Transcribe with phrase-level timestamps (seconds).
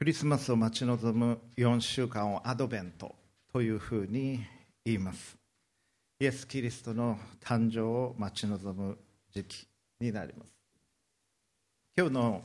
[0.00, 3.14] クリスマスを待ち望む4週間をアドベント
[3.52, 4.42] というふうに
[4.82, 5.36] 言います。
[6.18, 8.96] イエス・キリストの誕生を待ち望む
[9.30, 9.66] 時期
[10.00, 10.52] になります。
[11.98, 12.42] 今日の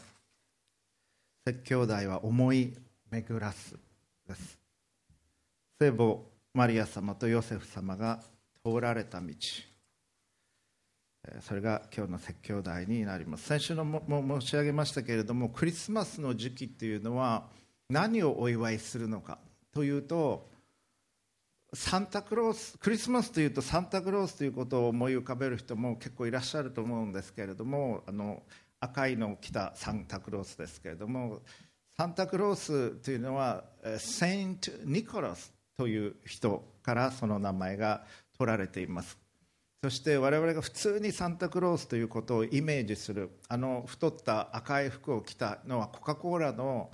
[1.47, 2.73] 説教題は思い
[3.10, 3.78] 巡らす
[4.28, 4.60] です。
[5.80, 8.20] 聖母マリア様とヨセフ様が
[8.66, 9.34] 通られた道。
[11.42, 13.46] それが今日の説教題になります。
[13.46, 14.04] 先週のも
[14.41, 17.48] 申し上げましたけれどもクリスマスの時期っていうのは
[17.90, 19.40] 何をお祝いするのか
[19.73, 20.49] というと
[21.73, 28.44] サンタクロースクリスマスというとサンタクロースということを思い浮かべる人も結構いらっしゃると思うんですけれどもあの
[28.80, 31.41] 赤いのを着たサンタクロースですけれども
[31.98, 33.63] サンタクロースというのは
[33.98, 38.04] セイント・ニコラスという人からその名前が
[38.38, 39.24] 取られています。
[39.85, 46.89] そして我々が普通にサンタクロースということをイメージするあの太った赤い服を着たのはコカ・コーラの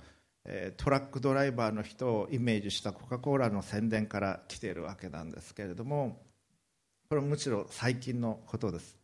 [0.76, 6.20] トラックドライバーの人をイメージしたコカ・コーラの宣伝から来ているわけなんですけれども
[7.08, 8.94] これむしろ最近のことです。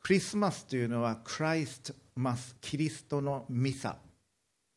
[0.00, 3.98] クリスマスというのはクライストマスキリストのミサ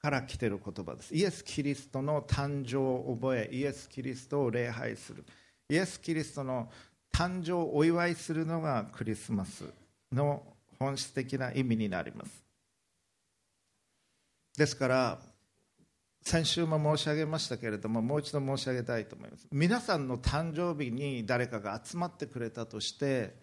[0.02, 1.15] から来ている言葉です。
[1.15, 5.23] イエス・キリストの誕生を覚えイエス・キリストを礼拝する。
[5.69, 6.69] イエス・キリストの
[7.16, 9.63] 誕生をお祝いするのがクリスマス
[10.11, 10.44] の
[10.77, 12.44] 本質的な意味になります。
[14.58, 15.19] ですから
[16.21, 19.47] 先週も申し上げましたけれどももう一度申し上げたいと思います。
[19.49, 23.33] 皆さんの誕生日に誰かが集まってくれたとして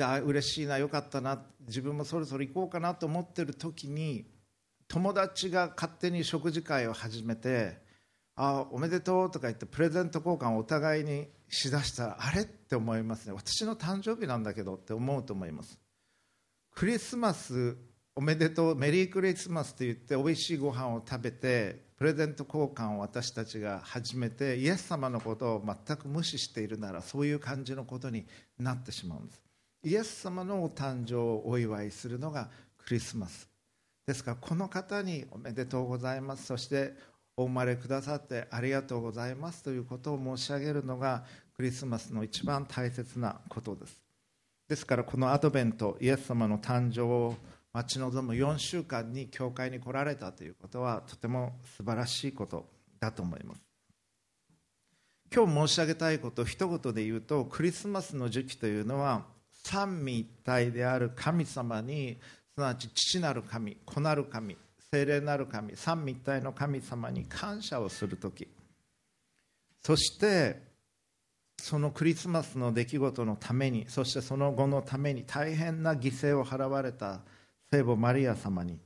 [0.00, 4.24] あ嬉しいなよかったな自分もそろそろ行こうかなと思ってる時に
[4.88, 7.76] 友達が勝手に食事会を始めて
[8.34, 13.32] あおめでとうとか言ってプレゼント交換をお互いにしだしたらあれって思いますね。
[13.32, 15.78] 私の誕生日なんだけどって思うと思います。
[16.74, 17.76] クリスマス
[18.14, 28.26] おめでとうメリークリスマスと言っておいしいご飯を食べてプレゼント交換を私たちが始めてイエス様のことを全く無視しているならそういう感じのことに
[28.58, 29.42] なってしまうんです。
[29.84, 33.48] イエス様のお誕生をお祝いするのがクリスマス。
[34.06, 36.46] ですからこの方におめでとうございます。
[36.46, 36.94] そして
[37.38, 41.24] お生まれくださってありがとうございますということを申し上げるのが
[41.54, 44.02] クリスマスの一番大切なことです。
[44.68, 47.34] ですからこのアドベントイエス様の誕生を
[47.74, 52.66] 待ち望む4週間に教会に来られたということはとても素晴らしいこと
[52.98, 53.60] だと思います。
[55.34, 62.16] 今日申し上げたいこと一言で言うとクリスマスの時期というのは三位一体である神様に
[62.54, 64.56] すなわち父なる神子なる神
[64.92, 68.48] 聖霊なる神三位一体の神様に感謝をする時。
[69.80, 70.62] そして
[71.58, 77.20] そのクリスマスの出来事のためにそしてその後のために大変な犠牲を払われた
[77.72, 78.78] 聖母マリア様に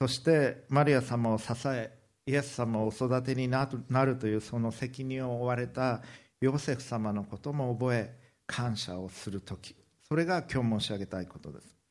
[0.00, 1.92] そしてマリア様を支え
[2.26, 6.02] イエス様をお育てになるというその責任を負われた
[6.40, 8.16] ヨセフ様のことも覚え
[8.46, 9.76] 感謝をする時。
[10.08, 11.81] それが今日申し上げたいことです。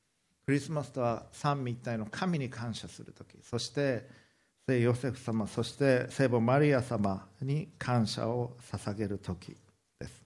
[0.46, 3.38] クリスマスとは三位一体の神に感謝する時。
[3.44, 4.08] そして
[4.68, 9.56] 聖ヨセフ様そして聖母マリア様に感謝を捧げる時
[10.00, 10.24] です。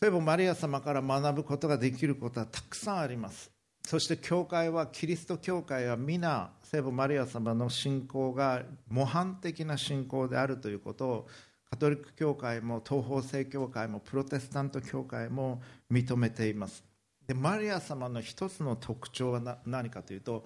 [0.00, 3.50] 聖母マリア様から学ぶことができることはたくさんあります。
[3.84, 11.28] そして教会はキリスト教会は皆聖母マリア様の信仰が模範的な信仰であるということを
[11.70, 16.91] カトリック教会も東方正教会もプロテスタント教会も認めています。
[17.26, 20.44] でマリア様の一つの特徴は何かというと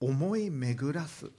[0.00, 1.30] 思い巡らす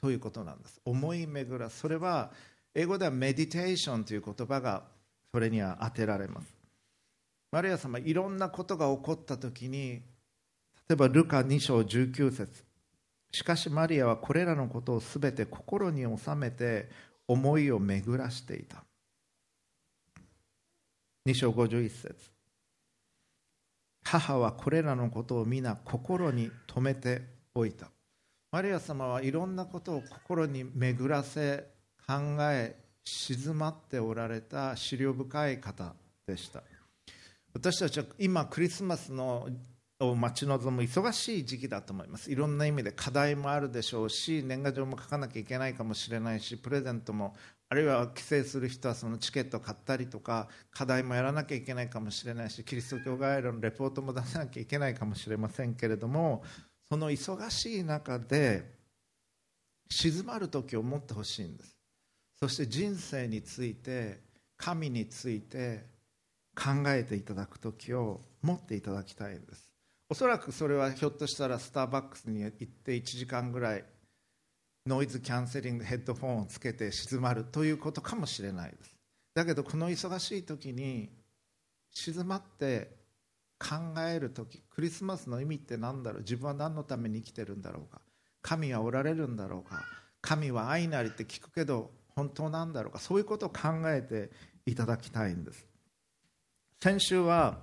[0.00, 0.80] ということなんです。
[0.84, 1.78] 思い巡らす。
[1.78, 2.30] それは
[2.74, 4.84] 英語ではメディテーションという言葉が
[5.32, 6.54] それには当てられます。
[7.52, 10.02] マリア様いろんなことが起こった時に
[10.88, 12.64] 例えばルカ2章19節。
[13.30, 16.90] しかしマリアはこれらのことをすべて心に収めて
[17.26, 18.84] 思いを巡らしていた。
[21.26, 22.31] 2章51節。
[24.02, 27.22] 母はこれらのことを皆心に留めて
[27.54, 27.90] おいた。
[28.50, 31.68] マリア様はいろんなことを心に巡らせ
[32.06, 35.94] 考え静まっておられた資料深い方
[36.26, 36.62] でした。
[37.54, 39.48] 私たちは今クリスマスの
[40.00, 42.30] を待ち望む忙しい時期だと思います。
[42.30, 47.36] いろんな意味で課題もあるでしょうし年賀状も書かなきゃいけないかもしれないしプレゼントも
[47.72, 56.42] あるいは帰省する人はそのチケット買ったりとか課題もやらなきゃいけないかもしれないしキリスト教会のレポートも出さなきゃいけないかもしれませんけれども
[56.86, 58.70] その忙しい中で
[59.88, 61.74] 静まる時を持ってほしいんです。
[62.40, 64.20] そして人生について
[64.58, 65.86] 神について
[66.54, 69.70] 考えていただく時を持っていただきたいんです。
[70.10, 73.84] おそらくそれはひょっとしたらスターバックスに行って1時間ぐらい
[74.86, 78.94] ノイズキャンセリングヘッドフォンをつけて静まるということかもしれないです。
[79.34, 81.08] だけどこの忙しい時に
[81.92, 82.96] 静まって
[83.58, 86.20] 考える時クリスマスの意味って何だろう？
[86.22, 88.00] 自分は何のために生きてるんだろうか？
[88.42, 89.84] 神はおられるんだろうか？
[90.20, 92.98] 神は愛なりって聞くけど本当なんだろうか？
[92.98, 94.30] そういうことを考えて
[94.66, 95.64] いただきたいんです。
[96.82, 97.60] 先週は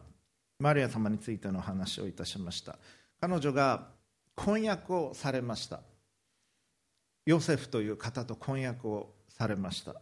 [0.60, 2.78] マリア様についてのお話をいたしました。
[3.20, 3.88] 彼女が
[4.36, 5.82] 婚約をされました。
[7.30, 9.94] ヨセフという方と婚約をされました。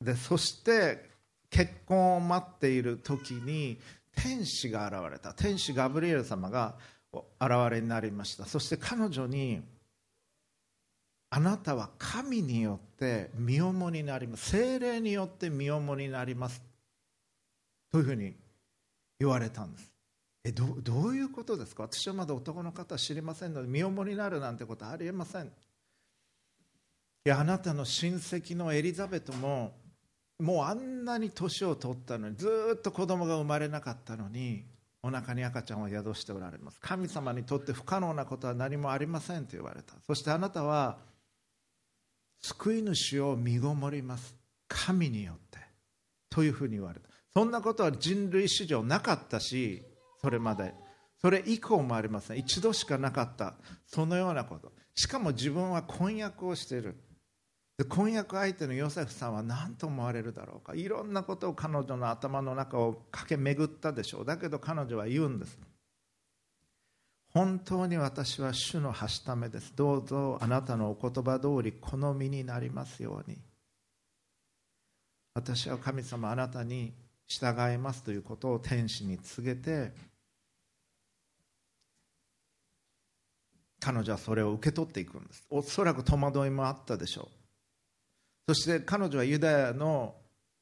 [0.00, 1.10] でそして
[1.50, 3.78] 結婚を待っている時に
[4.16, 5.34] 天使が現れた。
[5.34, 6.76] 天使ガブリエル様が
[7.12, 8.46] 現れになりました。
[8.46, 9.60] そして彼女に
[11.28, 14.50] あなたは神によって身重になります。
[14.50, 16.62] 精霊によって身重になります。
[17.92, 18.34] というふうに
[19.20, 19.92] 言われたんです。
[20.44, 21.82] えどどういうことですか？
[21.82, 25.52] 私はまだ男の方知りませんので身重になるなんてことはありえません。
[27.26, 29.72] いやあなたの親戚のエリザベトも
[30.38, 34.66] もうあんなに年を取ったのにずっと子供が生まれなかったのに
[35.02, 36.78] お腹に赤ちゃんを宿しておられます。
[36.80, 39.94] 神様にとって不可能なことは何もありませんと言われた。
[40.06, 40.98] そしてあなたは
[42.42, 44.34] 救い主を身ごもります。
[44.68, 45.58] 神によって。
[46.28, 47.08] というふうに言われた。
[47.34, 49.82] そんなことは人類史上なかったし
[50.20, 50.74] それまで。
[51.22, 52.38] それ以降もありません。
[52.38, 53.54] 一度しかなかった。
[53.86, 54.72] そのようなこと。
[54.94, 56.96] しかも自分は婚約をしている。
[57.82, 60.76] 婚約相手のヨセフさんは何と思われるだろうか。
[60.76, 64.24] いろんなことを彼女の頭の中を駆け巡ったでしょう。
[64.24, 65.58] だけど彼女は言うんです。
[67.32, 69.72] 本当に私は主のはしためです。
[69.74, 73.36] どうぞあなたのお言葉通り好みになりますように。
[75.34, 76.92] 私は神様あなたに
[77.26, 79.92] 従いますということを天使に告げて
[83.80, 85.44] 彼女はそれを受け取っていくんです。
[85.50, 87.43] おそらく戸惑いもあったでしょう。
[88.48, 90.14] そして彼女はユダヤの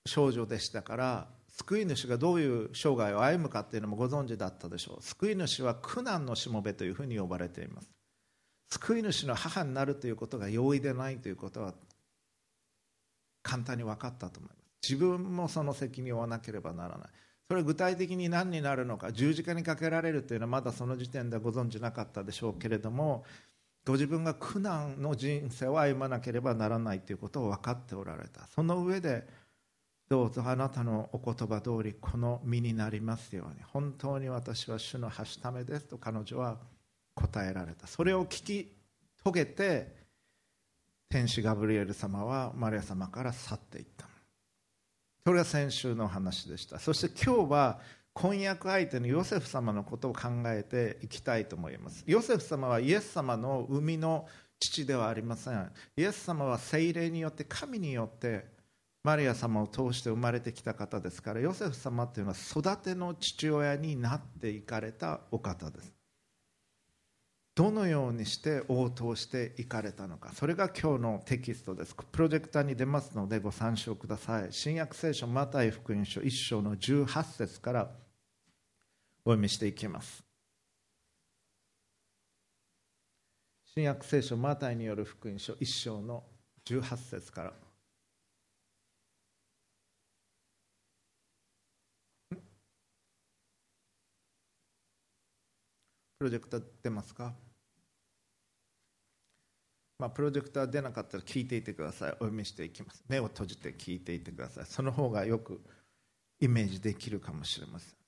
[0.07, 5.03] 少女でしたから救い主がどういう生涯を歩むかっていうのもご存知だったでしょう。
[5.03, 7.91] 救い主は苦難のしもべというふうに呼ばれています。
[8.71, 11.75] 救い主の母になるということが容易でないということは
[13.43, 14.91] 簡単に分かったと思います。
[14.91, 17.09] 自分もその責任を負わなければならない。
[17.49, 23.25] それは具体的に何になるのか十字架にかけられるというのはまだその時点ではご存じなかったでしょうけれども
[23.85, 28.47] ご自分が苦難の人生を歩まなければならないということを分かっておられた。
[28.55, 29.27] その上で
[30.09, 36.59] どうぞあなたのお言葉通りこの身になりますように本当に私は主のはしためですと彼女は
[37.15, 37.87] 答えられた。
[37.87, 38.73] それを聞き
[39.23, 40.03] 遂げて
[41.09, 44.07] 天使ガブリエル様はマリア様から去っていった。
[45.25, 46.79] それが先週の話でした。
[46.79, 47.81] そして今日は
[48.15, 52.05] 婚約相手のヨセフ様のことを考えていきたいと思います。
[52.07, 54.27] ヨセフ様はイエス様の生みの
[54.61, 55.73] 父ではありません。
[55.97, 58.47] イエス様は精霊によって神によって
[59.03, 65.93] マリア様を通して生まれてきた方ですからヨセフ様というのは育ての父親になっていかれたお方です。
[67.55, 70.33] どのようにして応答していかれたのか。
[70.33, 71.95] それが今日のテキストです。
[71.95, 74.49] プロジェクターに出ますのでご参照ください。
[74.51, 77.91] 新約聖書マタイ福音書1章の18節から
[79.25, 80.25] お読みしていきます。
[83.75, 86.25] 新約聖書マタイによる福音書1章の
[86.67, 87.53] 18節から。
[96.19, 97.35] プロジェクター出ますか？
[99.99, 102.11] まあ、プロジェクター出なかったら聞いていてください。
[102.11, 103.05] お読みしていきます。
[103.09, 104.67] 目を閉じて聞いていてください。
[104.67, 105.61] その方がよく
[106.41, 108.02] イメージできるかもしれません。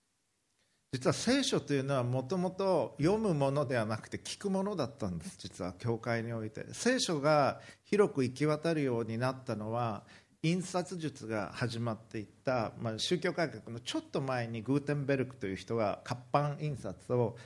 [0.94, 6.64] 実は聖書というのはもともと読むものではなくて聞くものだったんです実は教会において。
[6.72, 10.04] 聖書が広く行き渡るようになったのは
[10.44, 17.36] 印刷術が始まっていった、まあ、宗教改革のちょっと前にグーテンベルクという人が活版印刷を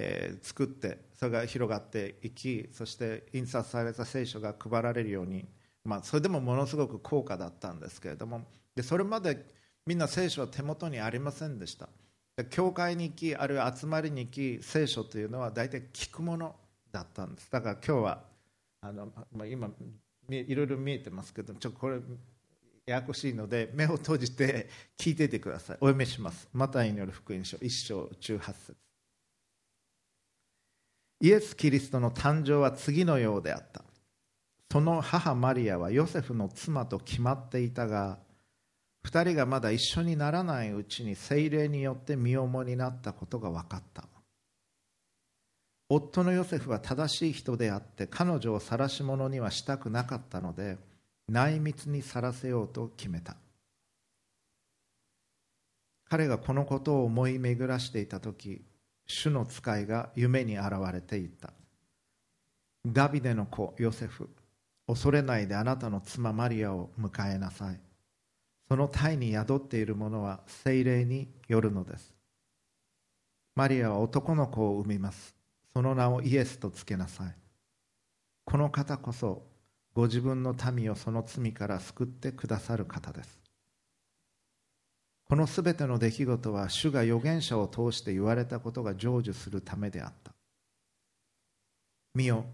[0.00, 5.44] えー、作ってそれが広がっていきそして印刷された聖書が配られるように、
[5.84, 8.42] まあ、それでもものすごく高価だったんですけれども。
[8.76, 9.44] でそれまで
[9.86, 11.88] みんな聖書は手元にありませんでした。
[12.44, 16.54] 教会に行きあるいは集まりに行き聖書というのは大体聞くもの
[16.92, 17.50] だったんです。
[17.50, 18.24] だから今日は
[18.80, 19.68] あの、まあ、今
[20.28, 21.96] いろいろ見えてますけどちょっとこれ
[22.86, 25.76] ややこしいので目を閉じて聞いていてください。
[25.76, 26.48] お読みします。
[26.52, 28.76] マタイによる福音書1章18節。
[31.20, 33.82] イエス・キリストの誕生は次のようであった。
[34.70, 38.18] その母マリアはヨセフの妻と決まっていたが
[39.06, 44.04] 2人がまだ一緒にならないうちに精霊によって身重になったことが分かった。
[45.88, 50.76] 夫のヨセフは正しい人であって彼女を晒し者にはしたくなかったので
[51.28, 53.36] 内密にさらせようと決めた。
[56.10, 58.62] 彼がこのことを思い巡らしていた時
[59.06, 61.52] 主の使いが夢に現れていった。
[62.86, 64.28] ダビデの子ヨセフ
[64.86, 67.80] 恐れないであなたの妻マリアを迎えなさい。
[68.68, 72.14] その胎に宿っているものは精霊によるのです。
[73.54, 75.34] マリアは男の子を産みます。
[75.72, 77.34] その名をイエスとつけなさい。
[78.44, 79.42] この方こそ
[79.94, 83.40] ご自分の民をその罪から救ってくださる方です。
[85.24, 90.32] このすべての出来事は主が預言者を通して言われたことが成就するためであった。
[92.14, 92.44] 見よ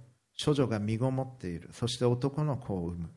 [0.42, 1.70] 処女が身ごもっている。
[1.72, 3.10] そして男の子を産む。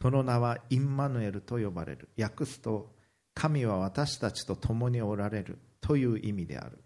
[0.00, 2.08] その名はインマヌエルと呼ばれる。
[2.18, 2.94] 訳すと
[3.34, 6.78] 神は私たちと共におられるという意味である。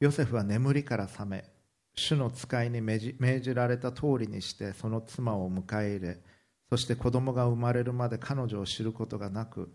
[0.00, 1.44] ヨセフは眠りから覚め
[1.94, 6.20] 主の使いに命じられた通りにしてその妻を迎え入れ
[6.70, 9.72] そして子供が生まれるまで彼女を知ることがなく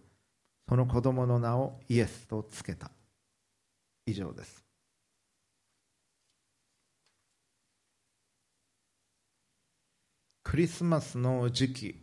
[0.70, 2.90] その子供の名をイエスとつけた。
[4.06, 4.63] 以上です。
[10.54, 11.96] クリスマスの時期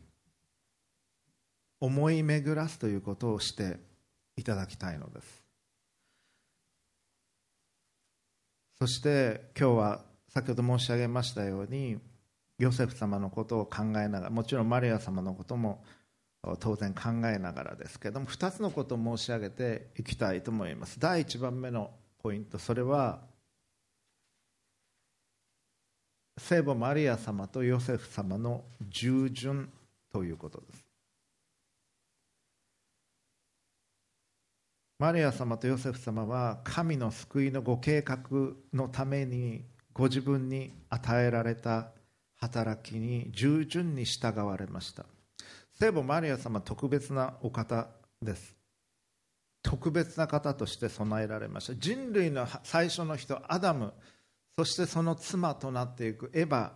[1.78, 3.78] 思い巡らすということをして
[4.36, 5.44] いただきたいのです。
[8.80, 11.98] そして今日は先ほど申し上げましたように
[12.58, 15.84] ヨセフ様のことを考えながらもちろんマリア様のことも
[16.58, 20.98] 当然考えながらですけれども2つのことを申し上げていきたいと思います。
[20.98, 23.29] 第1番目のポイントそれは
[26.42, 29.70] 聖母マリア様とヨセフ様の従順
[30.12, 30.84] ということです。
[34.98, 38.18] マリア様とヨセフ様は神の救いのご計画
[38.72, 41.92] のためにご自分に与えられた
[42.36, 45.04] 働きに従順に従われました。
[45.78, 47.86] 聖母マリア様特別なお方
[48.20, 48.56] です。
[49.62, 51.74] 特別な方として備えられました。
[51.74, 53.92] 人類の最初の人アダム。
[54.60, 56.30] そしてその妻となっていく。
[56.34, 56.72] エヴァ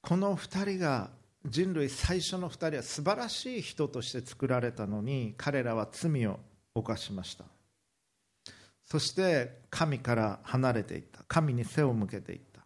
[0.00, 1.10] この2人が
[1.44, 6.40] 人類最初の2人は素晴らしい人として作られたのに彼らは罪を
[6.74, 7.44] 犯しました。
[8.82, 11.22] そして神から離れていった。
[11.28, 12.62] 神に背を向けていった。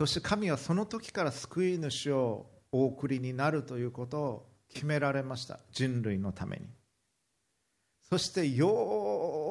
[0.00, 5.60] そして神はその時から救い主をお送りになるということを決められました。
[5.70, 6.66] 人類のために。
[8.10, 8.66] そしてよ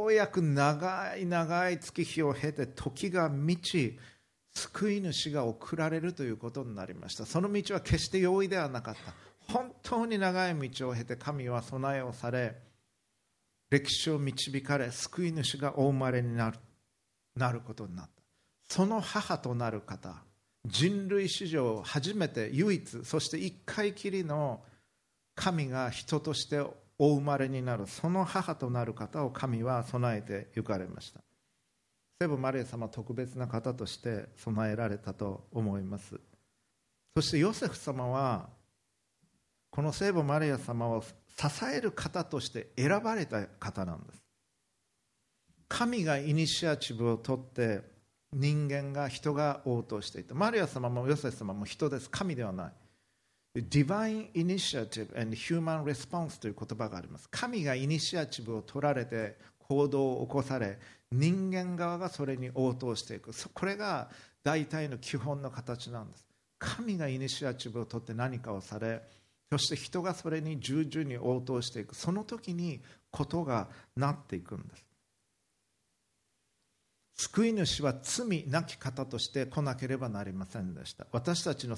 [0.05, 3.97] ようやく長い長い月日を経て時が満ち
[4.53, 7.25] 救い主が送られるということになりました。
[7.25, 9.13] その道は決して容易ではなかった。
[9.51, 12.55] 本当に長い道を経て神は備えをされ
[13.69, 16.59] 歴史を導かれ救い主がお生まれになる
[17.35, 18.21] なることになった。
[18.67, 20.15] その母となる方
[20.65, 24.61] 人類史上初めて唯一そして一回きりの
[25.35, 26.63] 神が人として
[26.97, 31.21] お生まれになるその母となる方を神は備えてゆかれました。
[32.21, 36.19] 聖母マリア様特別な方として備えられたと思います。
[37.15, 38.49] そしてヨセフ様は
[39.69, 41.11] この聖母マリア様を支
[41.65, 44.23] える方として選ばれた方なんです。
[45.67, 47.81] 神がイニシアチブを取って
[48.31, 50.33] 人間が人が応答していた。
[50.35, 52.09] マリア様もヨセフ様も人です。
[52.09, 52.73] 神ではない。
[53.55, 57.29] Divine Initiative and Human Response という言葉があります。
[57.29, 60.77] 神がイニシアチブを取られて行動を起こされ
[61.11, 63.31] 人間側がそれに応答していく。
[63.53, 64.09] これが
[64.43, 66.25] 大体の基本の形なんです。
[66.59, 69.03] 神がイニシアチブを取って何かをされ
[69.51, 71.95] そして人がそれに従順に応答していく。
[71.95, 72.81] その時に
[73.11, 74.84] ことがなっていくんです。
[77.15, 81.07] 救い主は罪なき方として来なければなりませんでした。
[81.11, 81.77] 私たちの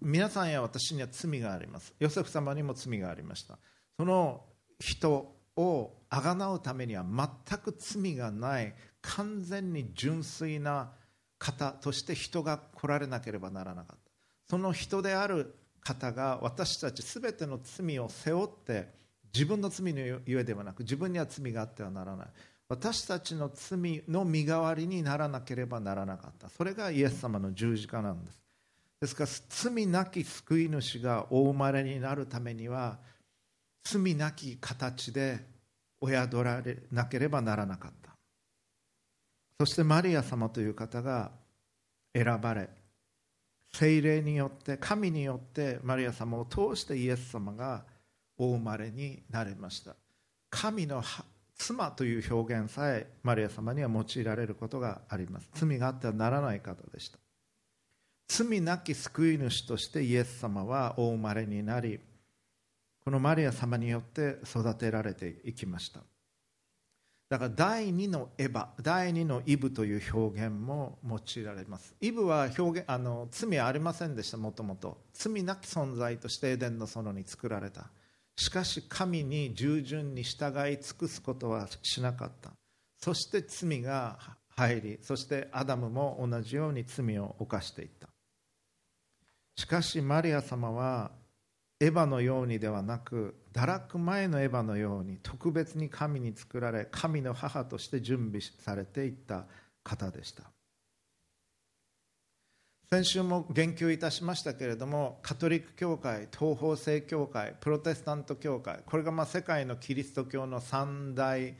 [0.00, 1.94] 皆さんや私には罪があります。
[2.00, 3.58] ヨセフ様にも罪がありました。
[3.96, 4.44] その
[4.80, 10.90] 人をあがなうためには全く罪がない完全に純粋な
[11.38, 14.10] 方として人が来られなければならなかった。
[14.50, 18.88] その人である方が私たち全ての罪を背負って
[19.32, 22.26] 自分の罪のゆえではなく自分には罪があってはならない。
[22.68, 26.48] 私たちの罪の身代わりにならなければならなかった。
[26.48, 28.40] それがイエス様の十字架なんです。
[29.00, 32.98] ですから罪なき救い主がお生まれになるためには
[33.84, 35.44] 罪なき形で
[36.00, 38.16] 親取られなければならなかった。
[39.60, 41.30] そしてマリア様という方が
[42.14, 42.68] 選ばれ
[43.72, 47.84] 精霊によって神によってマリア様を通してイエス様が
[48.38, 49.94] お生まれになれました。
[50.50, 51.02] 神の
[51.58, 55.48] 妻という表現さえマリア様には用いられることがあります。
[55.54, 57.18] 罪があってはならない方でした。
[58.28, 62.00] 罪なき救い主としてイエス様はお生まれになり
[63.04, 66.00] このマリア様によって育てられていきました。
[67.28, 71.94] だから第二のエヴァ第二のイブという表現も用いられます。
[72.00, 74.98] イブは表現あの罪はありませんでしたもともと。
[75.12, 77.90] 罪なき存在としてエデンの園に作られた。
[78.36, 82.50] しかし神に従順に従い尽くすことはしなかった。
[82.98, 84.18] そして罪が
[84.56, 88.08] 入りそしてアダムも同じように罪を犯していった。
[89.56, 91.10] しかしマリア様は
[91.80, 99.44] エヴァのようにではなく堕落前のエヴァのように特別に神に作られ神の母として準備されていった
[99.82, 100.44] 方でした。
[102.88, 111.56] 先週も言及いたしましたけれどもカトリック教会東方正教会プロテスタント教会これがまあ世界のキリスト教の三大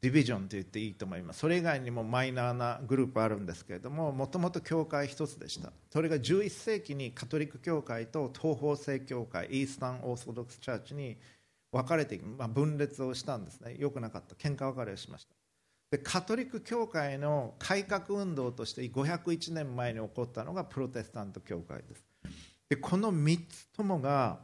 [0.00, 1.40] ディビジョンと言っていいと思います。
[1.40, 5.72] それ以外にもマイナーなグループあるんですけれどももともと教会一つでした。
[5.92, 11.16] それが11世紀にカトリック教会と東方正教会イースタン・オーソドックス・チャーチに
[11.70, 13.76] 分かれて、まあ、分裂をしたんですね。
[13.78, 14.34] よくなかった。
[14.34, 15.34] 喧嘩別れをしました。
[15.90, 22.04] でカトリック教会の改革運動として501年前に起こったのがプロテスタント教会です。
[22.68, 24.40] でこの3つともが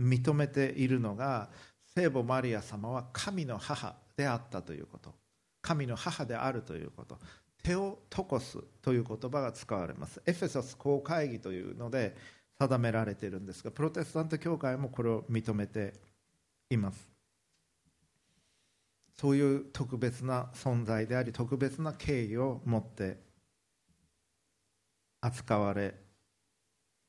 [0.00, 1.50] 認めているのが
[1.94, 5.14] 聖母マリア様は神の母であったということ。
[5.62, 7.18] 神の母であるということ。
[7.62, 10.20] テオトコスという言葉が使われます。
[10.26, 12.16] エフェソス公会議というので
[12.58, 15.94] 定められているんですがプロテスタント教会もこれを認めて
[16.70, 17.17] います。
[19.20, 23.18] そういう特別な存在であり特別な敬意を持って
[25.20, 25.94] 扱われ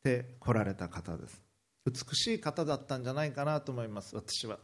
[0.04, 1.42] てこられた方です。
[1.86, 4.16] 美しい方だったんじゃないかなと思います。
[4.16, 4.58] 私は。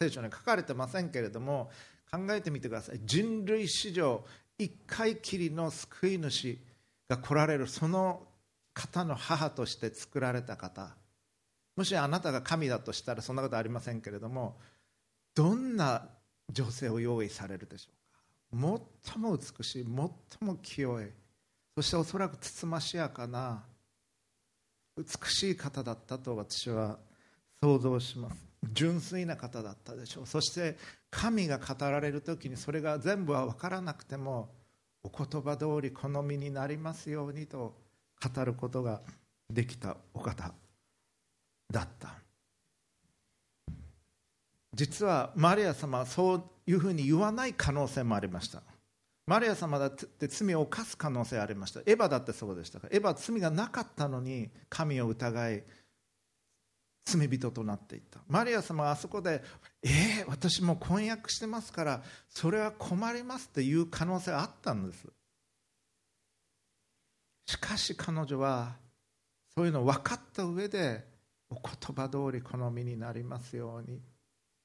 [0.00, 1.70] 聖書に書かれてませんけれども
[2.10, 3.00] 考えてみてください。
[3.04, 4.24] 人類史上
[4.58, 6.58] 一回きりの救い主
[7.08, 8.22] が来られるその
[8.74, 10.96] 方の母として作られた方。
[11.76, 14.58] もしあなたが神だとしたらそんなことありませんけれども
[15.34, 16.08] どんな
[16.50, 17.90] 女性を用意されるでしょ
[18.52, 18.78] うか。
[19.04, 19.88] 最も美しい最
[20.40, 21.06] も清い
[21.76, 23.62] そしておそらくつつましやかな
[24.96, 26.98] 美しい方だったと私は
[27.62, 28.48] 想像します。
[28.72, 30.26] 純粋な方だったでしょう。
[30.26, 30.76] そして
[31.10, 34.48] 神が語られる時にそれが全部は分からなくても
[35.04, 37.76] お言葉通り好みになりますようにと
[38.20, 39.00] 語ることが
[39.48, 40.52] できたお方
[41.70, 42.27] だった。
[44.74, 48.62] 実はマリア様はそういうふうに言わない可能性もありました。
[49.26, 51.80] マリア様だって罪を犯す可能性ありました。
[51.80, 52.80] エヴァだってそうでした。
[52.80, 55.64] からエヴァは罪がなかったのに神を疑い
[57.04, 58.20] 罪人となっていった。
[58.28, 59.42] マリア様はあそこで
[59.82, 65.06] 「えー、私も婚約してますからそれは困ります」っていう可能性あったんです。
[67.46, 68.76] しかし彼女は
[69.54, 71.06] そういうのを分かった上で
[71.50, 71.62] お言
[71.96, 74.00] 葉通り好みになりますように。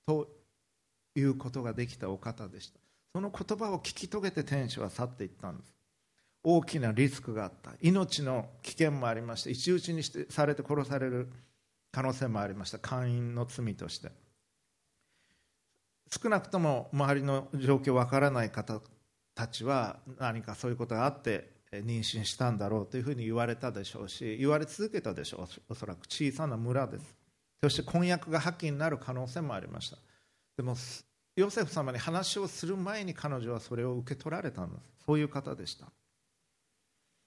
[0.06, 0.28] と
[1.16, 2.80] いうことができたお方でした。
[3.14, 5.74] その言葉を聞き遂げて天使は去っていったんです。
[6.44, 7.72] 大きなリスクがあった。
[7.82, 11.30] 命の危険もありまして一打ちにしてされて殺される
[11.92, 12.80] 可能性もありました。
[12.80, 14.12] 会員の罪として。
[16.22, 18.82] 少なくとも周りの状況わからない方
[19.36, 25.48] たちは何かそういうことがあって妊娠したんだろうというふうに言われたでしょうし言われ続けたでしょう。
[25.70, 27.23] おそらく小さな村です。
[27.64, 29.96] そして婚約が破棄になる可能性もありました。
[30.58, 30.76] でも
[31.38, 34.84] ヨセフ様に話をする前に彼女はそれを受け取られたんです。
[35.06, 35.88] そういう方でした。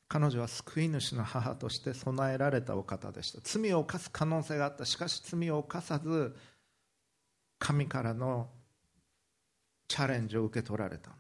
[0.09, 3.39] 彼女は救い主の母として備えられたお方でした。
[3.43, 4.85] 罪を犯す可能性があった。
[4.85, 6.37] しかし罪を犯さず
[7.59, 8.51] 神からの
[9.89, 11.13] チャレンジを受け取られた。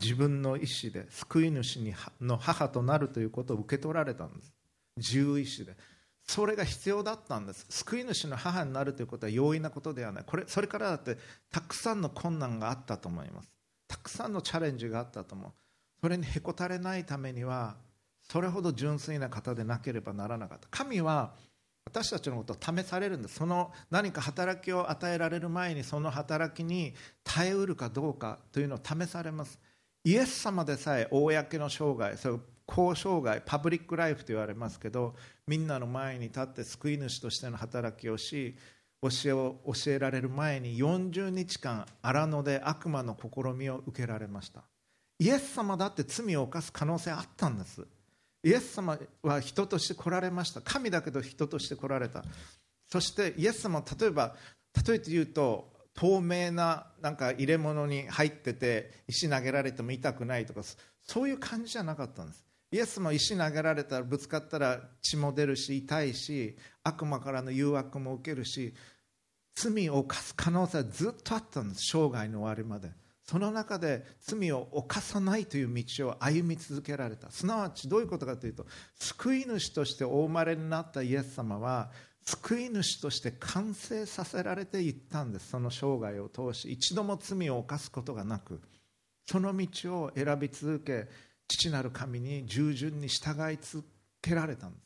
[0.00, 1.80] 自分の意思で救い主
[2.20, 4.52] の母となるということを受け取られたんです。
[4.96, 5.74] 自由意志で。
[6.24, 7.66] それが必要だったんです。
[7.68, 10.24] 救い主の母になるということは容易なことではない。
[10.24, 11.18] これそれからだって
[11.50, 13.50] たくさんの困難があったと思います。
[13.88, 15.52] たくさんのチャレンジがあったと思う。
[16.00, 17.76] それにへこたれないためには
[18.22, 20.68] それほど純粋な方でなければならなかった。
[20.70, 21.34] 神は
[21.84, 23.36] 私たちのことを試されるんです。
[23.36, 29.58] その何か働きを与えられる前にその働きに耐えうるかどうかというのを試されます。
[30.04, 35.14] イエス様でさえ公の生涯それ公生涯パブリックライフと言われますけど
[35.46, 38.56] みんなの前に立って救い主としての働きをし
[39.02, 44.62] 教えを教えられる前に40日間荒野で悪魔の試みを受けられました。
[45.18, 47.84] イエス様だって罪を犯す可能性あったんです。
[48.44, 50.60] イエス様は人として来られました。
[50.60, 52.24] 神だけど人として来られた。
[52.88, 54.36] そしてイエス様例えば
[54.86, 60.62] 例えて言うと透明ななんか入れ物に入ってて石投げられても痛くないとか
[61.02, 62.44] そういう感じじゃなかったんです。
[62.72, 68.74] イエスも石投げられたらぶつかったら血も出るし痛いし悪魔からの誘惑も受けるし
[69.54, 72.90] 罪を犯す可能性はずっとあったんです生涯の終わりまで。
[73.24, 77.30] その中で罪を犯さないという道を歩み続けられた。
[77.30, 78.66] すなわちどういうことかというと
[78.98, 81.90] 救い主としてお生まれになったイエス様は
[82.24, 85.50] 救い主として完成させられていったんです。
[85.50, 88.60] その生涯を通し一度も罪を犯すことがなく
[89.26, 91.08] その道を選び続け
[91.52, 93.84] 父なる神に従順に従い続
[94.20, 94.82] けられたんです。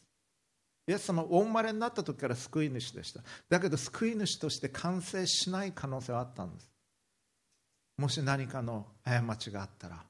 [0.89, 3.21] イエス様お生まれになった時から救い主でした。
[3.49, 6.71] だけど救い主として完成しない可能性はあったんです。
[7.99, 10.05] もし何かの過ちがあったら。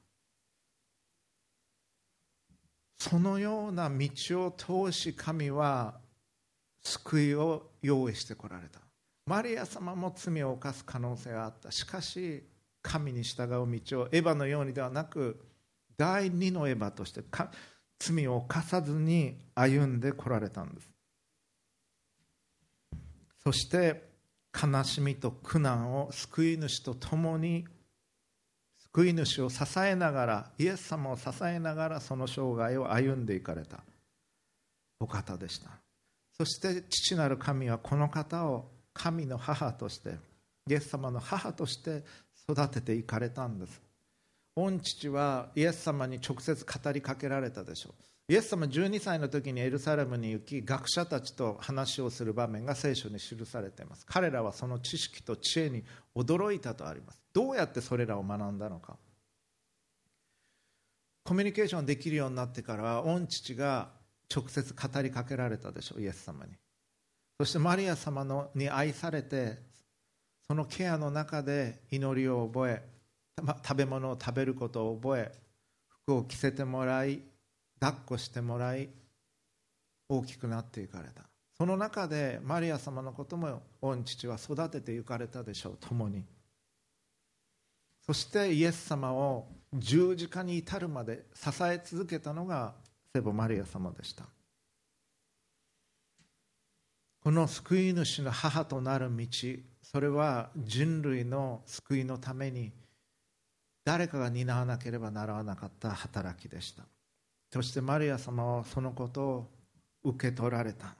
[2.99, 4.09] そのような道
[4.47, 5.99] を通し神は
[6.83, 8.79] 救いを用意してこられた。
[9.25, 11.71] マリア様も罪を犯す可能性があった。
[11.71, 12.43] しかし
[12.81, 15.46] 神に従う道をエヴァのようにではなく
[15.97, 17.23] 第二のエヴァとして
[17.99, 20.89] 罪を犯さずに歩んでこられたんです。
[23.43, 24.07] そして
[24.53, 27.65] 悲しみと苦難を救い主と共に
[28.93, 33.83] 救い主を支えながらイエス様を支えながらその生涯を歩んでいかれた。
[34.99, 35.69] お方でした。
[36.37, 40.15] そして父なる神はこの方を神の母として
[40.67, 42.03] イエス様の母として
[42.49, 43.86] 育てていかれたんです。
[44.57, 48.33] 御父はイエス様に直接語りかけられたでしょう。
[48.33, 54.03] イエス様12歳の時にエルサレムに行き学者たちと話をする場面が聖書に記されています。
[54.07, 55.83] 彼らはその知識と知恵に
[56.15, 57.21] 驚いたとあります。
[57.33, 58.97] どうやってそれらを学んだのか。
[61.23, 63.89] コミュニケーションできるようになってからは御父が
[64.35, 66.53] 直接語りかけられたでしょうイエス様に。
[67.39, 69.59] そしてマリア様のに愛されて
[70.47, 72.96] そのケアの中で祈りを覚え
[73.39, 75.31] 食べ物を食べることを覚え
[76.03, 77.21] 服を着せてもらい
[77.79, 78.89] 抱っこしてもらい
[80.09, 81.23] 大きくなっていかれた。
[81.57, 86.23] その中でマリア様のことも御父は育てていかれたでしょう共に。
[88.05, 92.73] そしてイエス様を十字架に至るまで支え続けたのが
[93.13, 94.23] 聖母マリア様でした。
[97.21, 99.27] この救い主の母となる道
[99.83, 102.71] それは人類の救いのために
[103.87, 106.83] 誰かが担わなければならなかった働きでした。
[107.53, 109.49] そしてマリア様はそのことを
[110.03, 110.93] 受け取られた。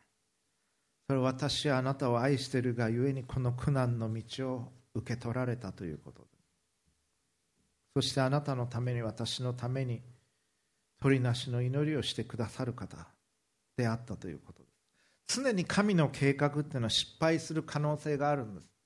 [1.06, 6.26] それは私はあなたを愛しているがゆえにこの苦難の道を受け取られたということ。
[7.93, 10.02] そしてあなたのために私のために
[11.02, 12.95] 鳥なしの祈りをしてくださる方
[13.76, 14.69] であったということで
[15.28, 15.41] す。
[15.41, 18.76] 常に神の計画っていうのは失敗する可能性があるんです。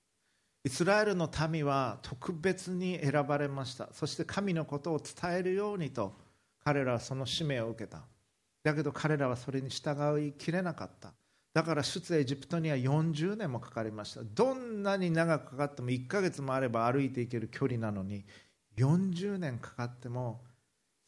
[0.63, 3.89] イスラエルの民は特別に選ばれました。
[3.93, 6.13] そして神のことを伝えるようにと
[6.63, 8.04] 彼らはその使命を受けた。
[8.63, 11.13] だけど彼らはそれに従いきれなかった。
[11.54, 14.21] だから出エジプトには40年もかかりました。
[14.24, 18.24] どんなに長くかかっても1ヶ月もあれば歩いていける距離なのに
[18.78, 20.41] 40年かかっても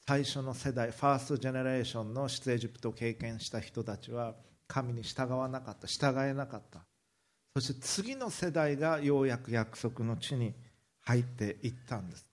[0.06, 4.34] 最初の世代ファーストジェネレーションの出エジプトを経験した人たちは
[4.68, 6.80] 神に従わなかった従えなかった。
[7.56, 10.54] そして次の世代がようやく約束の地に
[11.02, 12.26] 入っていったんです。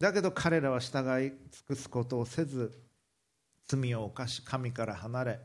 [0.00, 1.36] だけど彼らは従い尽
[1.68, 2.76] くすことをせず
[3.66, 5.40] 罪を犯し神から離れ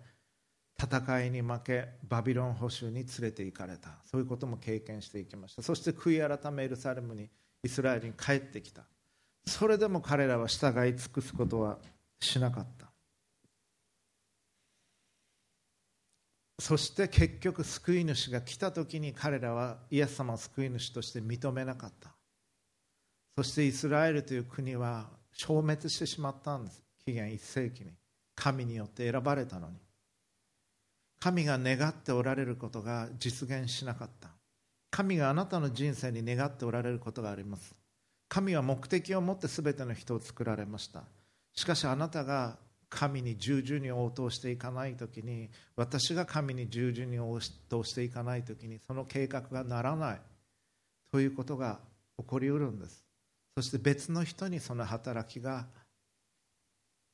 [0.82, 3.90] 戦いに負けバビロン捕囚に連れて行かれた。
[4.06, 5.62] そういうことも経験していきました。
[5.62, 7.30] そして悔い改めエルサレムに
[7.64, 8.84] イスラエルに帰ってきた。
[9.46, 11.78] それでも彼らは従い尽くすことは
[12.20, 12.87] しなかった。
[16.60, 22.12] そして結局救い主が来た時に彼らはイエス様を救い主として認めなかった。
[23.38, 26.84] そしてイスラエルという国は消滅してしまったんです。
[27.06, 27.92] 紀元1世紀に。
[28.36, 29.78] 神によって選ばれたのに。
[31.20, 34.30] 神が願っておられることが実現しなかった。
[34.90, 37.76] 神があなたの人生に願っておられることがあります。
[38.30, 41.04] 神は目的を持って全ての人を作られました。
[41.54, 42.58] しかしあなたが
[42.90, 50.22] 神に従順に応答していかない時に私が神に従順に応答していかない時にその計画がならない
[51.12, 51.80] ということが
[52.18, 53.04] 起こりうるんです。
[53.56, 55.66] そして別の人にその働きが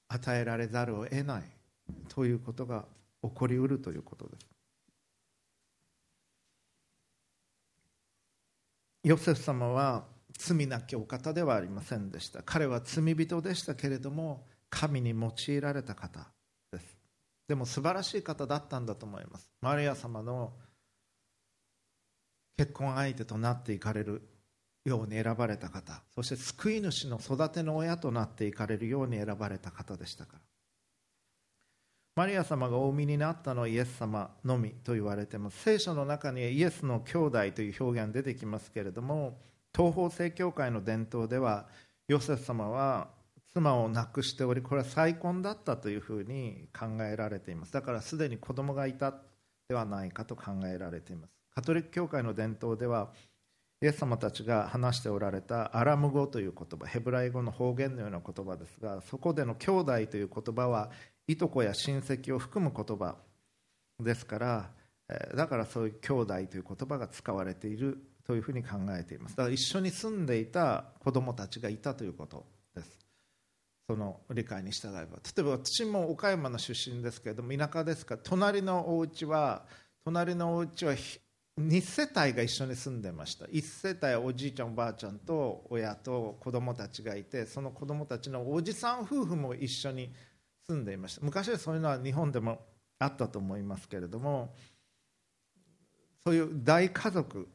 [0.10, 1.44] 与えられざるを得ない
[2.10, 2.86] ということが
[3.24, 4.46] 起こりうるということです。
[9.04, 10.06] ヨセフ様は
[10.38, 12.42] 罪なきお方ではありませんでした。
[12.44, 16.28] 彼は罪人でしたけれども神に用いられた方
[16.72, 16.98] です。
[17.48, 19.52] でも素晴らしい方だったんだと思います。
[19.62, 20.54] マリア様の
[22.58, 24.28] 結婚相手となっていかれる
[24.84, 30.40] ように選ばれた方そして救い主の育ての親となっていかれるように選ばれた方でしたから。
[32.16, 35.62] マリア様がお産みになったのはイエス様のみと言われています。
[35.64, 39.40] 聖書の中にイエスの兄弟という表現出てきますけれども
[39.76, 41.68] 東方正教会の伝統では
[42.08, 43.08] ヨセフ様は
[43.56, 47.74] 妻を亡くしておりこれは再婚だったというふうに考えられています。
[47.74, 49.14] だからすでに子供がいた
[49.70, 51.34] ではないかと考えられています。
[51.54, 53.12] カトリック教会の伝統では
[53.82, 60.90] イエス様たちが話しておられたアラム語という言葉ヘブライ語の方言のような言葉ですがそこでの兄弟という言葉は
[61.28, 63.18] いとこや親戚を含む言葉
[64.00, 64.70] ですから
[65.36, 69.36] だからそういう兄弟という言葉が使われているというふうに考えています。
[69.36, 72.46] だから一緒に住んでいた子供たちがいたということ
[73.88, 75.18] その理解に従えば。
[75.18, 78.16] 例えば私も岡山の出身ですけれども田舎ですか。
[78.16, 79.66] ら隣のお家は
[80.06, 80.94] 隣のお家は
[81.60, 83.46] 2世帯が一緒に住んでました。
[83.46, 90.12] 1世帯おじいちゃんおばあちゃんと親と子供たちがいてその子供たちのおじさん夫婦も一緒に
[90.68, 91.22] 住んでいました。
[91.24, 92.60] 昔はそういうのは日本でも
[93.00, 94.54] あったと思いますけれども
[96.26, 97.48] そういう大家族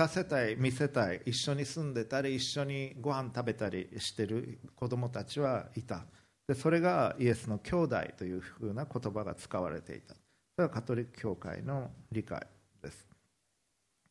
[0.00, 6.06] 2世帯3世帯一緒に住んでたり一緒にご飯食べたりしてる子供たちはいた。
[6.48, 10.14] でそれがイエスの兄弟というふうな言葉が使われていた。
[10.14, 10.20] そ
[10.62, 12.40] れはカトリック教会の理解
[12.82, 13.06] です。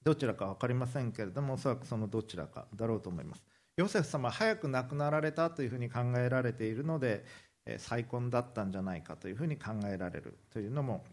[0.04, 3.44] どちらか分かりませんけれどもおそらくそのどちらかだろうと思います。
[3.76, 7.26] ヨセフ様は早く亡くなられたというふうに考えられているので
[7.80, 11.04] 再婚だったんじゃないかというふうに考えられるというのも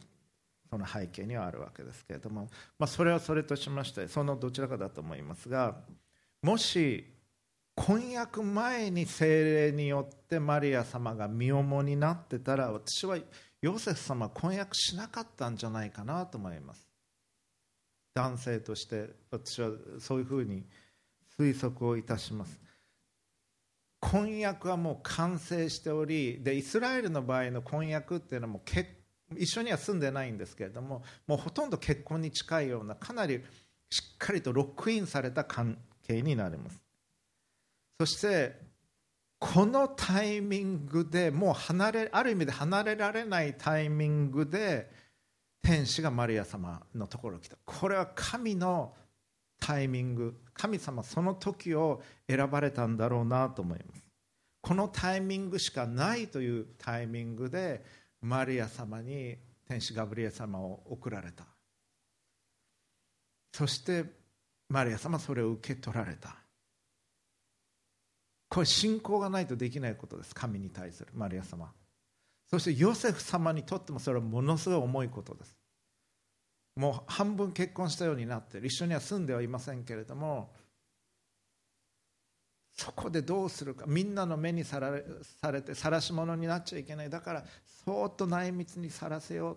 [0.71, 2.49] その背景にはあるわけですけれども、
[2.79, 5.77] まあ、それはそれとしましてそのどちらかだと思いますが
[6.43, 7.13] もし
[7.77, 13.19] 婚約前に精霊によってマリア様が身重になってたら私は
[13.61, 16.89] ヨセフ様は婚約しなかったんじゃないかなと思います。
[18.15, 20.65] 男性として私はそういうふうに
[21.39, 22.59] 推測をいたします。
[24.01, 28.89] 婚約はもう完成しておりでイスラエルの場合の婚約っていうのはもう結
[29.37, 33.43] 一緒には住んでないんですけれどももうほとんど結婚に近いようなかなり
[33.91, 36.83] しっかりとロックインされた関係になります。
[37.99, 38.67] そして
[39.39, 44.91] このタイミングでもう離れある意味で離れられないタイミングで
[45.63, 47.57] 天使がマリア様のところに来た。
[47.65, 48.95] これは神の
[49.61, 54.03] タイミング神様その時を選ばれたんだろうなと思います。
[54.63, 57.85] このタイミングしかないというタイミングで
[58.27, 59.37] マリア様に
[59.69, 61.45] 天使ガブリエ様を送られた。
[63.53, 64.05] そして
[64.69, 66.35] マリア様それを受け取られた。
[68.49, 70.35] これ信仰がないとできないことです。
[70.35, 71.11] 神に対する。
[71.15, 71.73] マリア様。
[72.51, 75.57] そしてヨセフ様にとってもそれはものすごい重いことです。
[76.75, 78.67] もう半分結婚したようになってる。
[78.67, 80.51] 一緒には住んではいませんけれども
[82.77, 83.85] そこでどうするか。
[83.87, 84.93] みんなの目にさら
[85.41, 87.11] されて晒し者になっちゃいけない。
[87.11, 87.45] だから
[87.87, 89.57] そーっと内密にさらせよう。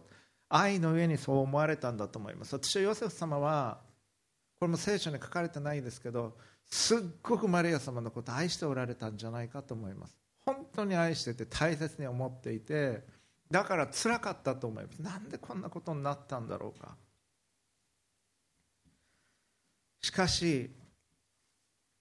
[0.50, 2.54] 愛の上にそう思われたんだと思います。
[2.56, 3.80] 私はヨセフ様は
[4.60, 10.18] これも聖書に書かれてないんですけどすっごくマリア様のこと愛しておられたんじゃないかと思います。
[10.46, 13.04] 本当に愛してて大切に思っていて
[13.52, 15.02] だから辛かったと思います。
[15.02, 16.96] なんでこんなことになったんだろうか。
[20.02, 20.72] しかし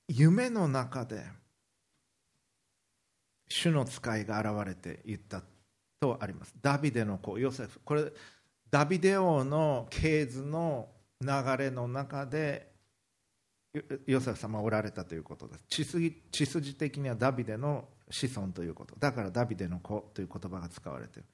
[0.08, 1.24] 夢の中で
[3.48, 5.42] 主の使いが現れて言った。
[6.00, 6.54] とあります。
[6.60, 8.04] ダビデの子ヨセフこれ
[8.70, 10.88] ダビデ王の系図の
[11.20, 12.68] 流れの中で
[14.06, 15.64] ヨセフ様おられたということです。
[15.68, 18.94] 血筋血筋的にはダビデの子孫ということ。
[18.98, 21.28] だからダビデの子という言葉が使われている。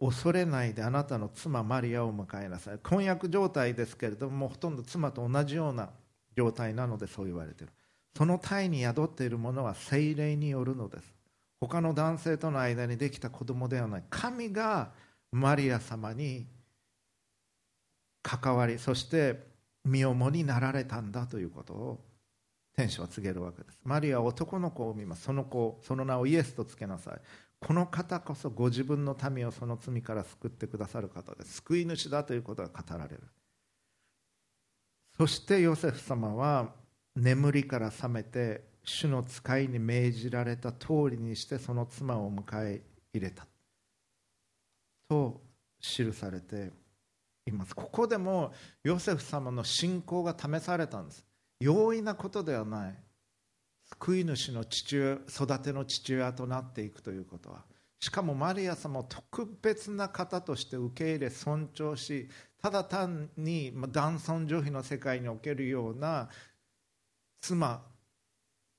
[0.00, 2.78] 恐れないであなたの妻マリアを迎えなさい。
[2.78, 5.90] 婚約状態ですけれどもほとんど妻と同じような
[6.36, 7.72] 状態なのでそう言われている。
[8.16, 11.21] その体に宿っているものは精霊によるのです。
[11.62, 14.04] 他の男性との間にできた子供ではない。
[14.10, 14.90] 神が
[15.30, 16.48] マリア様に
[18.20, 19.46] 関わりそして
[19.84, 22.04] 身重になられたんだということを
[22.74, 23.78] 天使は告げるわけです。
[23.84, 25.22] マリアは男の子を産みます。
[25.22, 27.20] その子その名をイエスとつけなさい。
[27.60, 31.58] この方こそご自分の民をその罪から救ってくださる方です。
[31.58, 33.22] 救い主だということが語られる。
[35.16, 36.72] そしてヨセフ様は
[37.14, 43.46] 眠りから覚めて主の使いに命じられた通りにしてその妻を迎え入れた。
[45.08, 45.40] と
[45.80, 46.70] 記されて
[47.46, 47.74] います。
[47.74, 51.24] ここでもヨセフ様の信仰が試されたんです。
[51.60, 52.94] 容易なことではない。
[54.00, 57.64] 救い主の父親育ての父親となっていくということは。
[58.00, 62.28] しかもマリア様を特別な方として受け入れ尊重し
[62.60, 66.28] ただ単に男尊女卑の世界におけるような
[67.40, 67.84] 妻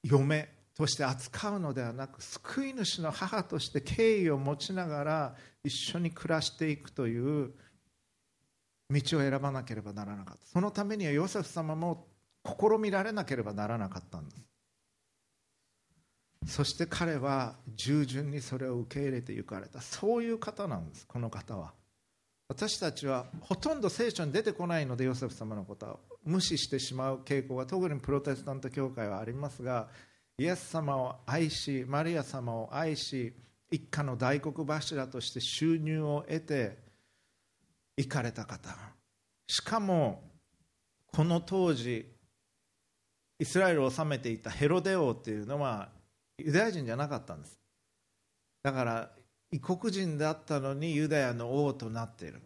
[0.03, 7.53] 嫁として扱うのではなく救い主の母として敬意を持ちながら一緒に暮らしていくという
[8.89, 10.45] 道を選ばなければならなかった。
[10.45, 12.07] そのためにはヨセフ様も
[12.45, 14.43] 試みられなければならなかったんです。
[16.45, 19.81] そして彼は従順にそれを受け入れて行かれた。
[19.81, 21.73] そういう方なんですこの方は。
[22.49, 25.97] 私たちはほとんど聖書に出てこないのでヨセフ様のことは。
[26.25, 29.88] 無視してしまう傾向が特にプロテスタント教会はありますが
[30.38, 33.33] イエス様を愛しマリア様を愛し
[33.69, 36.77] 一家の大黒柱として収入を得て
[37.97, 38.75] 行かれた方
[39.47, 40.23] しかも
[41.12, 42.05] この当時
[43.39, 45.89] イスラエルを治めていたヘロデ王っていうのは
[46.38, 47.59] ユダヤ人じゃなかったんです
[48.63, 49.09] だから
[49.51, 52.41] 異国人だったのにユダヤの王となっている。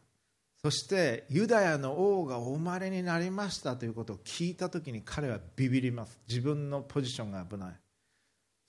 [0.61, 6.19] そしてユダヤの王がお生まれになりましたということを聞いた時に彼はビビります。
[6.27, 7.75] 自分のポジションが危ない。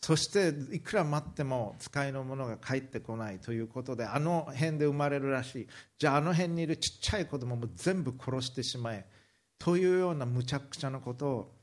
[0.01, 5.69] そしていくら待っても使いの者が帰ってこないということであの辺で生まれるらしい。
[5.99, 9.07] じゃああの辺にいるちっちゃい子供も全部殺してしまえ。
[9.59, 11.55] というようなむちゃくちゃなことを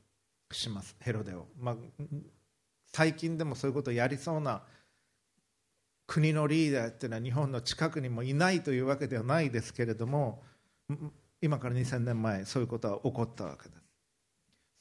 [0.52, 0.96] します。
[1.00, 1.76] ヘロデを、まあ、
[2.92, 4.62] 最近でもそういうことをやりそうな
[6.06, 10.42] 国のリーダーっていうのは日本の近くにもいないというわけではないですけれども
[11.40, 13.82] 今から2000年前そういうことは起こったわけです。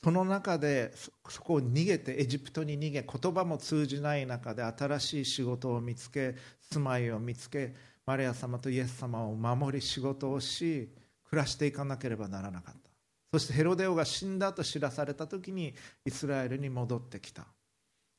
[0.03, 0.93] その中で
[1.29, 6.35] そこを逃げてエジプトに逃げ言葉も通じない中で新しい仕事を見つけ
[6.71, 7.73] 住まいを見つけ
[8.05, 10.91] マリア様とイエス様を守り仕事をし
[11.27, 12.91] 暮らしていかなければならなかった。
[13.33, 15.73] そしてヘロデオが死んだと知らされた時に
[16.05, 17.47] イスラエルに戻ってきた。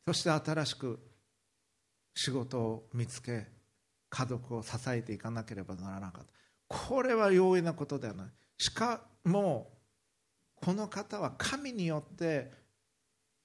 [0.07, 0.99] そして新しく
[2.17, 3.47] 仕事を見つけ
[4.09, 6.33] 家族を支えていかなければならなかった。
[6.67, 8.27] これは容易なことではない。
[8.59, 9.71] しかも
[10.57, 12.51] この方は神によって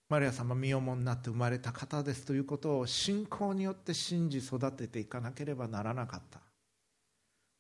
[0.10, 6.40] マリア様身重になって生まれた方ですということを信仰によって信じ育てていかなければならなかった。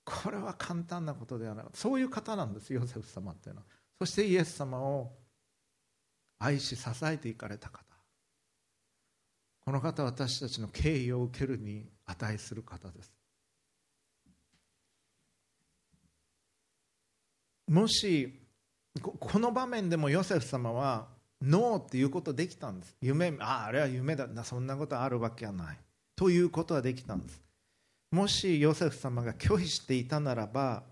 [0.06, 1.66] これは簡単なことではない。
[1.74, 3.68] そういう方なんですヨセフ様っていうのは。
[4.00, 5.12] そしてイエス様を
[6.40, 7.91] 愛し支えていかれた方。
[9.64, 13.12] この方は私たちの敬意を受けるに値する方です。
[17.68, 18.40] もし
[19.02, 21.08] この場面でもヨセフ様は
[21.42, 22.96] ノーっていうことできたんです。
[23.02, 24.28] 夢あああれは夢だ。
[24.44, 25.78] そんなことあるわけはない。
[26.16, 27.42] ということはできたんです。
[28.12, 30.84] もしヨセフ様が拒否していたならば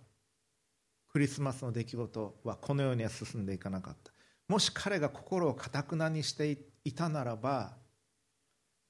[1.11, 4.11] クリスマスの出来事はこのようには進んでいかなかった。
[4.47, 7.73] もし彼が心をかたくなにしていたならば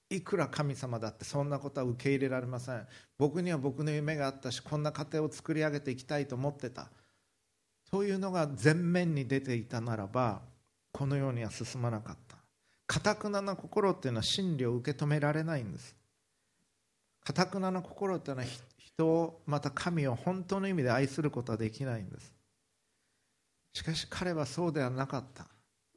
[0.10, 2.88] いくら神様だってそんなことは受け入れられません。
[3.17, 6.89] 僕には僕の夢があったしこんな家庭を作り上げていきたいと思ってた。
[7.91, 10.41] というのが前面に出ていたならば
[10.91, 12.38] このようには進まなかった。
[12.88, 15.95] かたくなな心っていうのは真理を受け止められないんです。
[17.24, 22.34] かたくなな心っていうのは人をまた神を本当の意味で愛することはできないんです。
[23.74, 25.45] しかし彼はそうではなかった。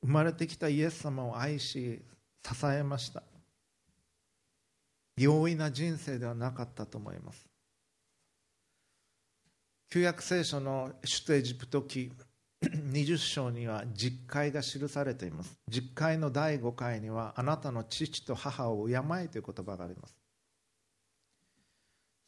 [0.02, 2.02] 生まれてきたイエス様を愛し
[2.44, 3.22] 支えました。
[5.16, 7.46] 容易な人生ではなかったと思います。
[9.90, 12.12] 旧約聖書の首都エジプト記
[12.62, 15.58] 20章には実会が記されています。
[15.68, 20.16] 実会の第5回にはあなたの父と母を敬えという言葉があります。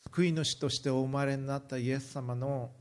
[0.04, 2.72] 救い主としてお生まれになったイエス様の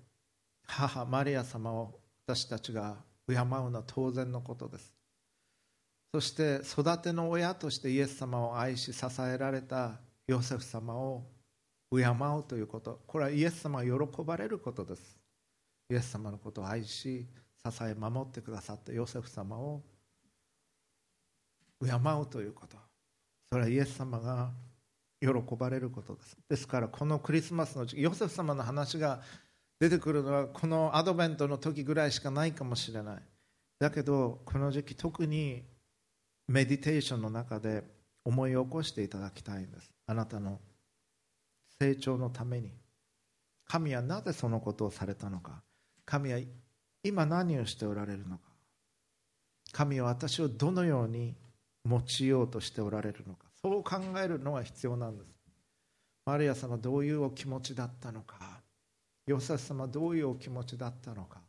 [0.66, 4.93] 母マリア様を私たちが敬うのは当然のことです。
[6.14, 11.24] そして育ての親としてイエス様を愛し支えられたヨセフ様を
[11.92, 13.02] 敬うということ。
[13.08, 15.18] これはイエス様が喜ばれることです。
[15.90, 17.26] イエス様のことを愛し
[17.66, 19.82] 支え守ってくださったヨセフ様を
[21.84, 22.78] 敬うということ。
[23.52, 24.52] それはイエス様が
[25.20, 26.38] 喜ばれることです。
[26.48, 29.22] ですからこのクリスマスの時期ヨセフ様の話が
[29.80, 33.24] 出てくるのはこのアドベントの時ぐらいしかないかもしれない。
[33.80, 35.73] だけどこの時期特に
[36.48, 37.84] メディテーションの中で
[38.26, 39.92] 思い起こしていただきたいんです。
[40.08, 40.60] あなたの
[41.80, 42.72] 成長のために。
[43.66, 45.62] 神はなぜそのことをされたのか。
[46.06, 46.40] 神は
[47.04, 48.44] 今何をしておられるのか。
[49.72, 51.36] 神は私をどのように
[51.90, 53.48] 用いようとしておられるのか。
[53.62, 55.28] そう考えるのが必要なんです。
[56.26, 58.62] マリア様どういうお気持ちだったのか。
[59.26, 61.40] ヨセフ様どういうお気持ちだったのか。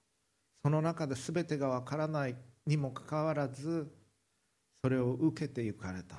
[0.62, 2.36] その中で全てがわからない
[2.66, 3.92] にもかかわらず
[4.84, 6.16] それを受けていかれた。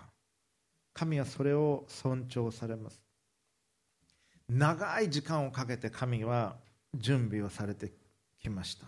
[0.92, 3.00] 神はそれを尊重されます。
[4.50, 6.56] 長い時間をかけて神は
[6.96, 7.92] 準備をされて
[8.42, 8.88] きました。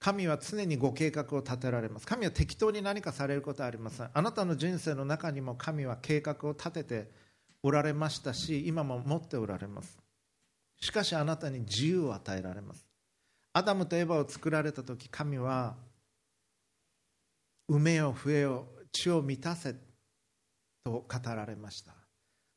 [0.00, 2.06] 神は常にご計画を立てられます。
[2.08, 4.10] 神は適当に何かされることはありません。
[4.12, 7.10] あなたの人生の中にも神は計画を立てて
[7.62, 9.96] おられましたし今も持っておられます。
[10.80, 12.84] しかしあなたに自由を与えられます。
[13.52, 15.76] アダムとエバを作られた時神は
[17.70, 19.74] 埋めよ増えよ血を満たせ
[20.84, 21.92] と語られました。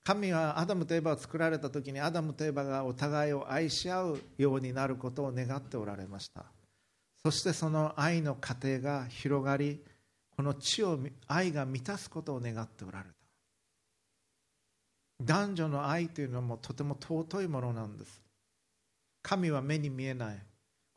[0.03, 6.45] 神はアダムとエバを作られた時にアダムとエバがお互いを愛し合うようになることを願っておられました。
[7.25, 9.81] そしてその愛の過程が広がり
[10.35, 10.97] この地を
[11.27, 13.11] 愛が満たすことを願っておられた。
[15.21, 18.21] 男女の愛というのもとても尊いものなんです。
[19.23, 20.37] 神は目に見えない。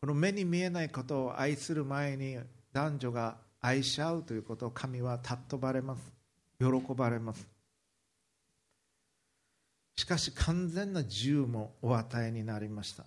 [0.00, 2.38] この目に見えないことを愛する前に
[2.72, 6.12] 男女が愛し合うということを神は尊ばれます。
[6.58, 7.46] 喜ばれます。
[9.96, 13.04] しかし完全な自由もお与えになりました。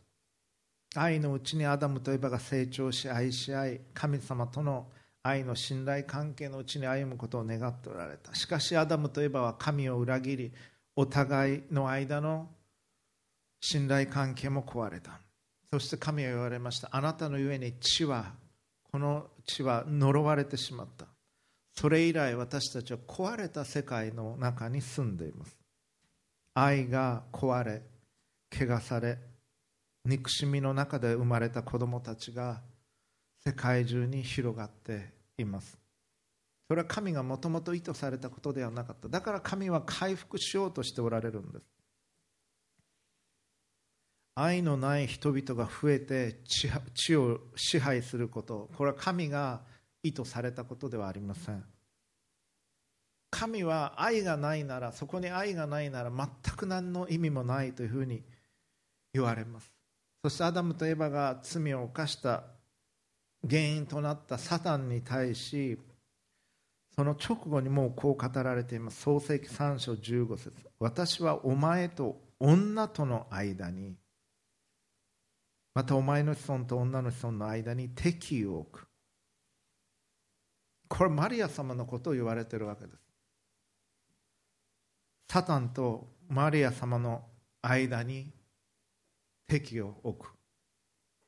[0.95, 4.87] 愛のうちにアダムとエバが成長し愛し合い神様との
[5.23, 8.35] 愛の信頼関係のうちに歩むことを願っておられた。
[8.35, 10.51] しかしアダムとエバは神を裏切り
[10.95, 12.47] お互いの間の
[13.59, 15.19] 信頼関係も壊れた。
[15.71, 16.89] そして神は言われました。
[16.91, 18.33] あなたのゆえに地は
[18.93, 21.07] この地は呪われてしまった。
[21.75, 25.57] それ以来私たちは壊れた世界の中に住んでいます。
[26.53, 27.81] 愛が壊れ
[28.53, 29.17] 汚され
[30.05, 32.61] 憎しみの中で生まれた子供たちが
[33.43, 35.75] 世界中に広がっています。
[36.67, 39.09] それは神がもともと意図されたことではなかった。
[39.09, 41.72] だから神は回復しようとしておられるんです。
[44.35, 46.39] 愛のない人々が増えて
[46.95, 49.61] 地を支配することこれは神が
[50.01, 51.63] 意図されたことではありません。
[53.31, 58.21] 神は愛がないならそこに愛がないなら全く何の意味もないというふうに
[59.13, 59.71] 言われます。
[60.23, 62.43] そしてアダムとエバが罪を犯した
[63.47, 65.79] 原因となったサタンに対し
[66.95, 69.01] その直後にもうこう語られています。
[69.01, 70.53] 創世記3章15節。
[70.79, 73.95] 私はお前と女との間に
[75.73, 78.87] またお前の子孫と女の子孫の間に敵を置く。
[80.87, 82.99] これマリア様のことを言われてるわけです。
[85.27, 87.23] サタンとマリア様の
[87.63, 88.31] 間に
[89.47, 90.31] 敵を置く。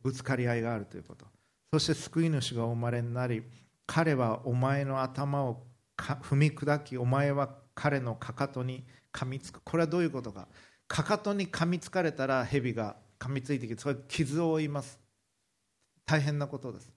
[0.04, 1.26] ぶつかり合いがあるということ。
[1.74, 3.44] そして救い主がお生まれになり
[3.88, 5.66] 彼はお前の頭を
[5.98, 9.62] 踏み砕きお前は彼のかかとに噛みつく。
[9.64, 10.48] これはどういうことか。
[10.88, 15.00] かかとに噛みつかれたら蛇が噛みついてきてそれ傷を負います。
[16.06, 16.92] 大変なことです。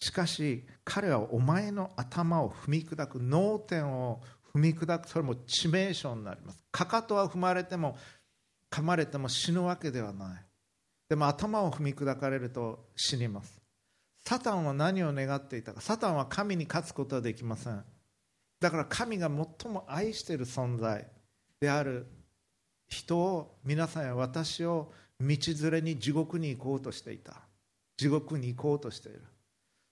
[0.00, 4.20] しかし彼はお前の頭を踏み砕く脳天を
[4.54, 6.64] 踏み砕くそれも致命傷になります。
[6.70, 7.96] かかとは踏まれても
[8.70, 10.44] 噛まれても死ぬわけではない。
[11.08, 13.60] でも頭を踏み砕かれると死にます。
[14.24, 15.80] サタンは何を願っていたか。
[15.80, 17.84] サタンは神に勝つことはできません。
[18.60, 21.06] だから神が最も愛している存在
[21.60, 22.06] である
[22.88, 24.92] 人を皆さんや私を
[25.22, 27.42] 道連れに地獄に行こうとしていた。
[27.96, 29.22] 地獄に行こうとしている。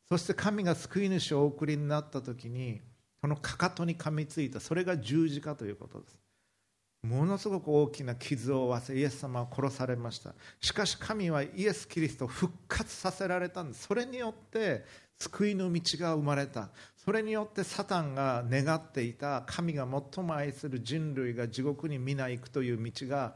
[0.09, 2.81] そして神が救い主をお送りになった時に
[3.23, 4.61] このかかとに噛みついた。
[4.61, 6.19] それが十字架ということです。
[7.03, 10.35] ものすごく大きな傷を負わせイエス様は殺されました。
[10.61, 13.87] しかし神はイエス・キリストを復活させられたんです。
[13.87, 14.85] それによって
[15.19, 16.71] 救いの道が生まれた。
[16.97, 23.35] それによってサタンが願っていた神が最も愛する人類が地獄に皆行くという道が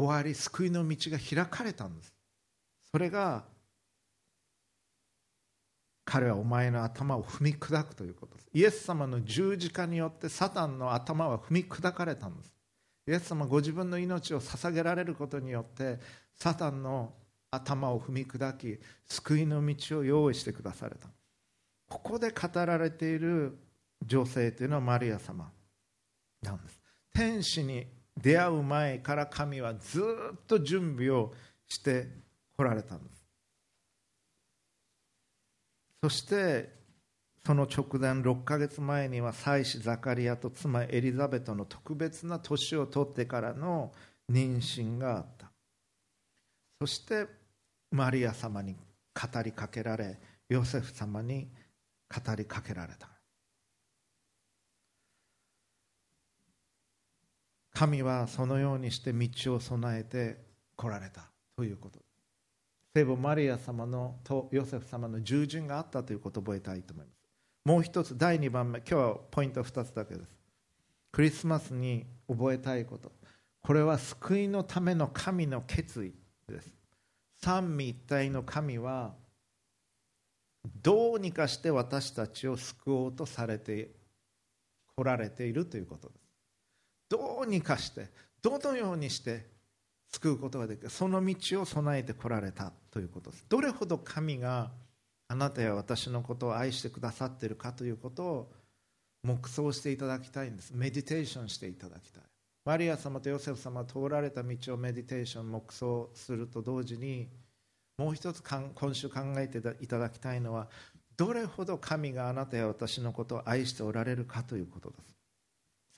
[0.00, 2.12] 終わり救いの道が開かれたんです。
[2.90, 3.44] それが
[6.04, 8.48] 彼はお前の頭を踏み砕くということです。
[8.52, 12.52] イエス様の十字架によってサタンの頭は踏み砕かれたんです。
[13.06, 15.98] イエス様ご自分の命を捧げられることによって
[16.34, 17.14] サタンの
[17.50, 21.08] 頭を踏み砕き救いの道を用意してくだされた。
[21.88, 23.58] ここで語られている
[24.04, 25.50] 女性というのはマリア様
[26.42, 26.80] なんです。
[27.12, 27.86] 天使に
[28.22, 30.02] 出会う前から神はず
[30.34, 31.32] っと準備を
[31.66, 32.08] して
[32.56, 33.24] こられたんです。
[36.02, 36.80] そして
[37.44, 43.92] その直前6ヶ月前には妻子ザカリアと妻エリザベトの特別な年を取ってからの
[44.30, 45.50] 妊娠があった。
[46.80, 47.26] そして
[47.90, 50.18] マリア様に語りかけられ
[50.48, 51.48] ヨセフ様に
[52.08, 53.19] 語りかけられた。
[57.80, 60.36] 神はそのようにして道を備えて
[60.76, 61.98] 来られたということ。
[62.94, 67.16] 聖母マリア様のとヨセフ様の従順があったということを覚えたいと思います。
[67.64, 68.80] もう一つ第2番目。
[68.80, 70.28] 今日はポイント2つだけです。
[71.10, 73.12] クリスマスに覚えたいこと。
[73.62, 76.12] これは救いのための神の決意
[76.52, 76.70] です。
[77.42, 79.14] 三位一体の神は
[80.82, 83.92] どうにかして私たちを救おうとされて
[84.94, 86.29] 来られているということです。
[87.10, 88.08] どうにかして
[88.40, 89.46] どのようにして
[90.08, 93.44] 救うことができるその道を備えてこられたということです。
[93.48, 94.70] どれほど神が
[95.28, 98.52] あなたや私のことを愛してくださっているかということを
[99.22, 100.72] 黙想していただきたいんです。
[100.74, 102.22] メディテーションしていただきたい。
[102.64, 107.28] マリア様とヨセフ様が通られた道をメディテーション黙想すると同時に
[107.98, 110.68] もう一つ今週考えていただきたいのは
[111.16, 115.19] どれほど神があなたや私のことを愛しておられるかということです。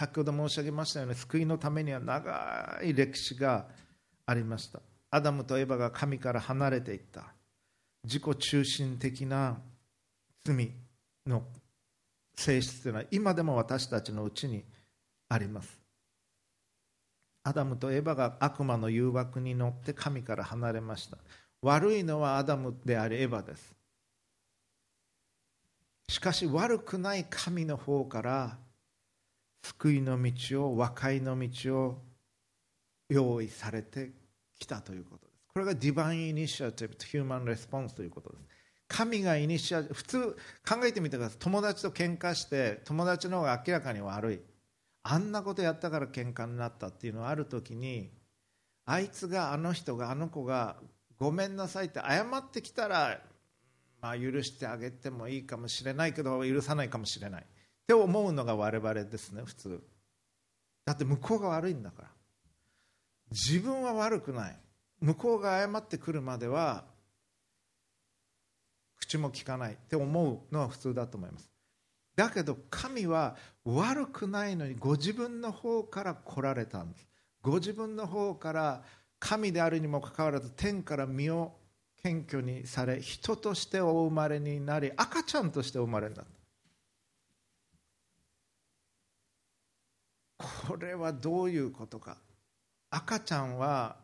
[0.02, 3.68] 先ほど申し上げましたように救いのためには長い歴史が
[4.26, 4.80] ありました。
[5.12, 7.26] アダムとエバが神から離れていった。
[8.02, 9.60] 自己中心的な
[10.44, 10.72] 罪
[11.24, 11.44] の
[12.34, 14.64] 性質というのは今でも私たちのうちに
[15.28, 15.78] あります。
[17.44, 21.18] アダムとエバが悪魔の誘惑に乗って神から離れました。
[21.60, 23.72] 悪いのはアダムでありエバです。
[26.08, 28.58] しかし悪くない神の方から
[29.62, 32.02] 救いの道を和解の道を
[33.08, 34.10] 用意されて
[34.58, 35.38] きたということです。
[35.52, 38.44] これが divine initiative と human response ということです。
[38.88, 40.36] 神がイニシア普通
[40.68, 41.38] 考えてみてください。
[41.38, 44.40] 友達と喧嘩して友達の方が明らかに悪い。
[45.04, 48.10] あんなことやったから喧嘩になったっていうのはある時に
[48.84, 50.76] あいつがあの人があの子が
[51.18, 53.20] ごめんなさいって謝ってきたら、
[54.00, 57.46] まあ、許してあげてもいいかもしれないけど許さないかもしれない。
[57.82, 59.82] って思うのが我々ですね普通。
[60.84, 62.08] だって向こうが悪いんだから。
[63.30, 64.56] 自分は悪くない。
[65.00, 66.84] 向こうが謝ってくるまでは
[69.00, 69.74] 口も聞かない。
[69.74, 71.50] って思うのは普通だと思います。
[72.14, 77.06] だけど神は悪くないのにご自分の方から来られたんです。
[77.40, 78.82] ご自分の方から
[79.18, 81.52] 神であるにもかかわらず天から身を
[82.02, 86.41] 謙虚にされ人としてお生まれになり赤ちゃんとしてお生まれになった。
[90.66, 92.18] これはどういうことか。
[92.90, 93.96] 赤ちゃんは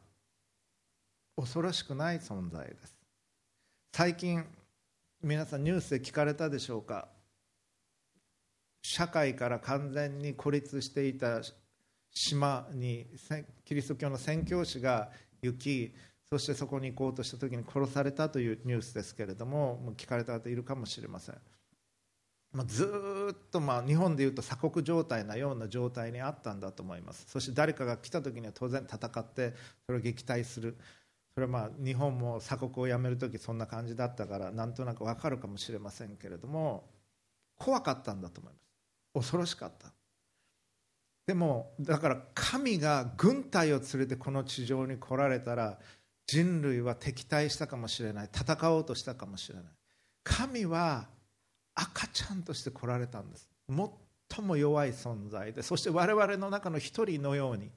[1.36, 2.96] 恐ろしくない存在です。
[3.92, 4.44] 最近
[5.22, 7.08] 皆さんニュースで聞かれたでしょうか。
[8.82, 11.42] 社会から完全に孤立していた
[12.12, 13.06] 島に
[13.64, 15.10] キリスト教の宣教師が
[15.42, 15.94] 行き
[16.30, 21.36] そしてそこに行こうとした時に殺されたというニュースですけれどももう聞かれた方いるかもしれません、
[22.52, 22.84] まあ、ず
[23.32, 27.26] っとまあ日本でいうと鎖国状態なような状態にあったんだと思います。
[27.28, 29.54] そして誰かが来た時には当然戦って
[29.86, 30.76] それを撃退する。
[31.34, 36.88] それはまあ日本も鎖国をやめる時そんな感じだったからなんとなく分かるかもしれませんけれども
[37.58, 38.64] 怖かったんだと思います。
[39.14, 39.92] 恐ろしかった。
[41.26, 45.78] でもだから神が軍隊を連れてこの地上に来られたら
[46.26, 48.30] 人類は敵対したかもしれない。
[48.32, 49.64] 戦おうとしたかもしれない。
[50.24, 51.08] 神は
[51.80, 53.48] 赤ちゃんとして来られたんです。
[53.68, 57.70] 最も弱い存在でそして我々の中の一人のように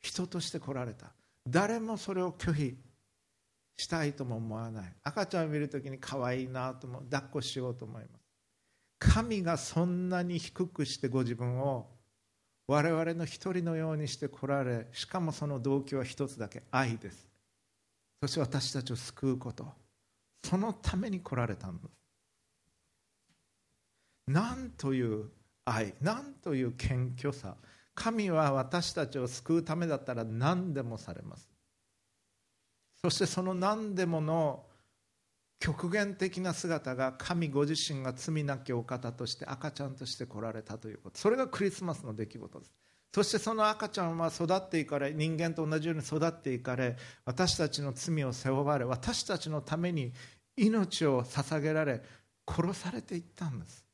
[0.00, 1.12] 人として来られた。
[1.46, 2.76] 誰もそれを拒否
[3.76, 4.92] したいとも思わない。
[5.04, 8.24] 赤ちゃんを見るときに可愛いなとも抱っこしようと思います。
[8.98, 11.86] 神がそんなに低くしてご自分を
[12.66, 17.28] 我々の一人のようにして来られしかもその動機は一つだけ愛です。
[18.20, 19.66] そして私たちを救うこと。
[20.44, 22.07] そのために来られたんです。
[24.28, 25.30] なんという
[25.64, 27.56] 愛なんという謙虚さ
[27.94, 31.48] 神は私たちを救うためだったら何でもされます。
[33.02, 34.64] そしてその何でもの
[35.58, 41.18] 極限的な姿が神ご自身が罪なきお方として赤ちゃんとして来られたということ。
[41.18, 42.72] それがクリスマスの出来事です。
[43.12, 50.12] そしてその赤ちゃんは育っていかれ人間と同じように育っていかれ私たちの罪を背負われ私たちのために
[50.56, 52.02] 命を捧げられ
[52.46, 53.87] 殺されていったんです。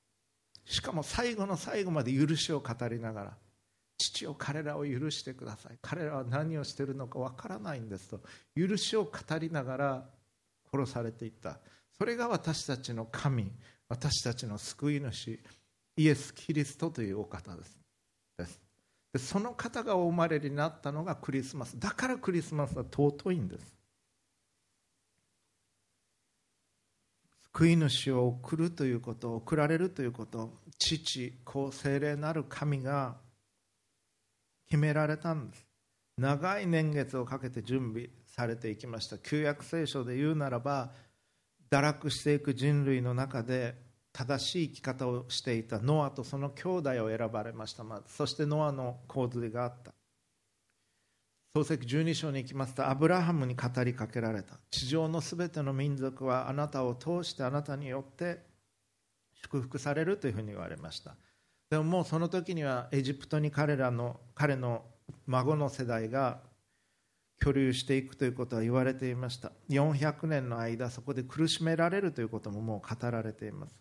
[0.65, 3.37] しかも最後の最後まで許しを語りながら
[3.99, 5.79] 父を彼らを許してください。
[5.81, 8.21] 彼らは何をしているのかわからないんですと
[8.57, 10.05] 許しを語りながら
[10.73, 11.59] 殺されていった。
[11.97, 13.53] それが私たちの神
[13.89, 15.39] 私たちの救い主
[15.97, 17.79] イエス・キリストというお方です。
[19.13, 21.79] でその方がお生まれになったのがクリスマス。
[21.79, 23.74] だからクリスマスは尊いんです。
[27.57, 33.15] 救い主を送るということ送られるということ父子精霊なる神が
[34.67, 35.65] 決められたんです。
[36.19, 39.19] 長い年月をかけて準備されていきました。
[39.19, 40.91] 旧約聖書で言うならば
[41.71, 43.77] 堕落していく人類の中で
[44.13, 49.93] 正しい生き方をしていたノアとその兄弟を選ばれました、ま、そしてノアの洪水があった。
[51.57, 54.59] 創世記12章に行きますとアブラハムに語りかけられた。
[54.73, 58.41] 地上のすべての民族はあなたを通してあなたによって
[59.35, 61.15] 祝福されるというふうに言われました。
[61.71, 64.83] でももうその時にはエジプトに彼らの彼の
[65.27, 66.41] 孫の世代が
[67.41, 69.53] 居留していくということは言われていました。
[69.71, 73.77] 400年の間そこで苦しめられるということももう語られています。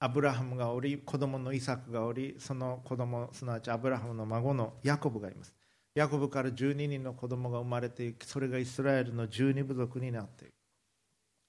[0.00, 5.57] アブラハムがおり子供のイサクがおりその子供すなわちアブラハムの孫のヤコブがいます。
[5.98, 10.52] ヤコブから12人の子供が生まれていきそれがイスラエルの12部族になっていく。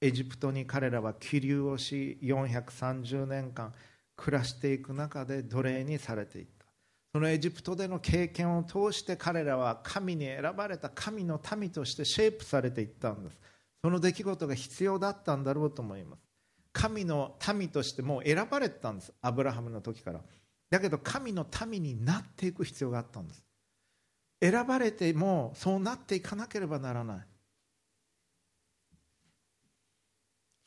[0.01, 3.71] エジプトに彼らは起立をし430年間
[4.15, 6.65] 暮らしていく中で奴隷にされていった。
[7.13, 13.37] そのエジプトでの経験を通して彼らは神に選ばれた神の民としてシェイプされていったんです。
[13.83, 16.23] その出来事が必要だったんだろうと思います。
[16.73, 19.13] 神の民としてもう選ばれてたんです。
[19.21, 20.21] アブラハムの時から。
[20.71, 23.43] だけど神の民になっていく必要があったんです。
[24.41, 27.19] 選ばれてもそうなっていかなければならない。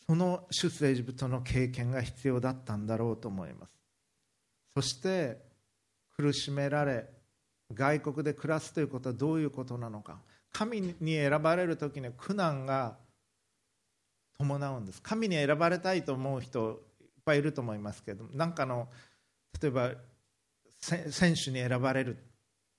[0.06, 3.72] その出エジプトの経験が必要だったんだろうと思います。
[4.74, 5.38] そして
[6.16, 7.08] 苦しめられ
[7.72, 10.18] 外国で暮らすということはどういうことなのか。
[10.52, 12.98] 神に選ばれる時に苦難が
[14.36, 15.00] 伴うんです。
[15.00, 18.88] 神に選ばれたいと思う人いっぱいいると思いますけどなんかの
[19.60, 19.92] 例えば
[20.78, 22.18] 選手に選ばれる。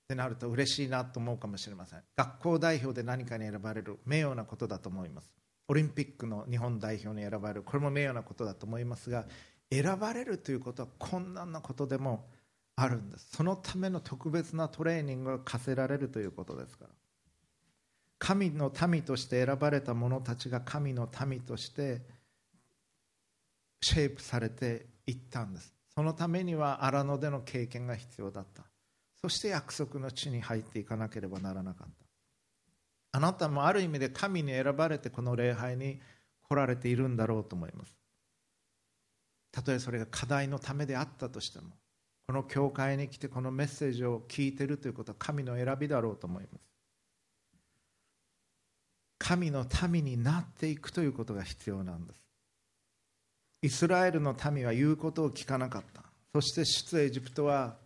[0.04, 2.02] ってなると嬉しいなと思うかもしれません。
[2.14, 5.32] 学校代表で何かに選ばれる名誉なことだと思います。
[5.66, 7.62] オリンピックの日本代表に選ばれる。
[7.62, 9.24] これも名誉なことだと思いますが
[9.70, 12.26] 選ばれるということは困難なことでも
[12.76, 13.28] あるんです。
[13.34, 16.90] そのための特別なトレーニングが課せられるということですから。
[18.18, 22.02] 神の民として選ばれた者たちが神の民として
[23.82, 25.74] シェイプされていったんです。
[25.94, 28.64] そのためには荒野での経験が必要だった。
[29.24, 33.16] そして約束の地に入っていかなければならなかった。
[33.16, 35.98] あなたもある意味で神に選ばれてこの礼拝に
[36.46, 37.96] 来られているんだろうと思います。
[39.50, 41.68] たとえそれが課題のためであったとしても
[42.26, 46.64] この教会に来てこのメッセージを聞いてるということは神の選びだろうと思います。
[49.20, 52.20] 神の民になっていくということが必要なんです。
[53.62, 56.02] イスラエルの民は言うことを聞かなかった。
[56.34, 57.82] そして出エジプトは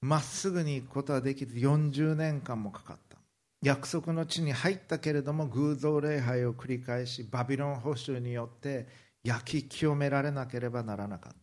[0.00, 3.18] まっすぐに行くことはできず40年間もかかった。
[3.62, 8.86] 約束の地に入ったけれども偶像礼拝を繰り返しバビロン保守によって
[9.24, 11.38] 焼き清められなければならなかった。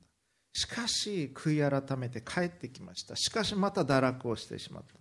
[0.54, 3.16] しかし悔い改めて帰ってきました。
[3.18, 4.96] しかしまた堕落をしてしまった。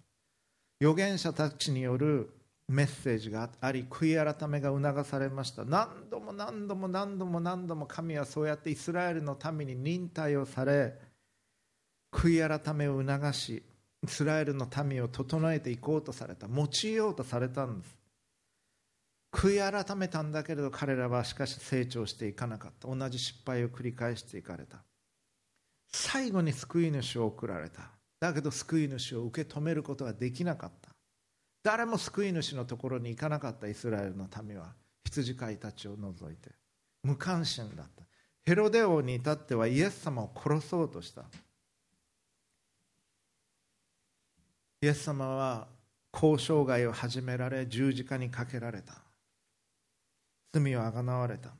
[0.80, 2.34] 預言者たちによる
[2.66, 5.64] メッセージがあり悔い改めが促されました。
[5.64, 10.98] 何度も何度も何度も何度も神はそうやってイスラエルのために忍耐をされ
[12.14, 13.62] 悔い改めを促し
[14.04, 17.98] イスラエルの民を整えていこうとされた用いようとされたんです。
[19.32, 22.86] 悔い改めたんだけれど彼らはしかし成長していかなかった。
[22.86, 24.84] 同じ失敗を繰り返していかれた。
[25.92, 27.90] 最後に救い主を送られた。
[28.20, 30.90] だけど救い主を受け止めることはできなかった。
[31.64, 33.66] 誰も救い主のところに行かなかった。
[33.66, 34.74] イスラエルの民は。
[35.04, 36.50] 羊飼いたちを除いて。
[37.02, 38.04] 無関心だった。
[38.44, 41.24] ヘロデ王に至ってはイエス様を殺そうとした。
[44.85, 45.66] イエス様は
[46.12, 48.93] 交渉外を始められ十字架にかけられた。
[50.53, 51.53] 罪をあがなわれた。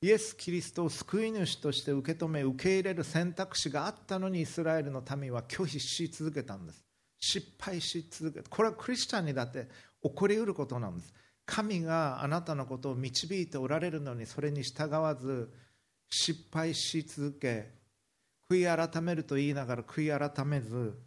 [0.00, 6.82] イエス・キリストを救い主として受け止め受け入れる選択肢があったのにイスラエルの民は拒否し続けたんです。
[7.18, 8.48] 失敗し続けた。
[8.48, 9.68] これはクリスチャンにだって
[10.02, 11.12] 起こりうることなんです。
[11.44, 15.52] 神があなたのことを導いておられるのにそれに従わず
[16.08, 17.74] 失敗し続け
[18.50, 20.98] 悔い改めると言いながら悔い改めず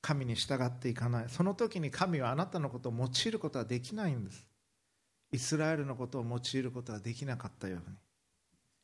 [0.00, 1.28] 神に従っていかない。
[1.28, 4.46] その時に神はあなたのことを用いることはできないんです。
[5.32, 7.96] イスラエルのことを用いることはできなかったように。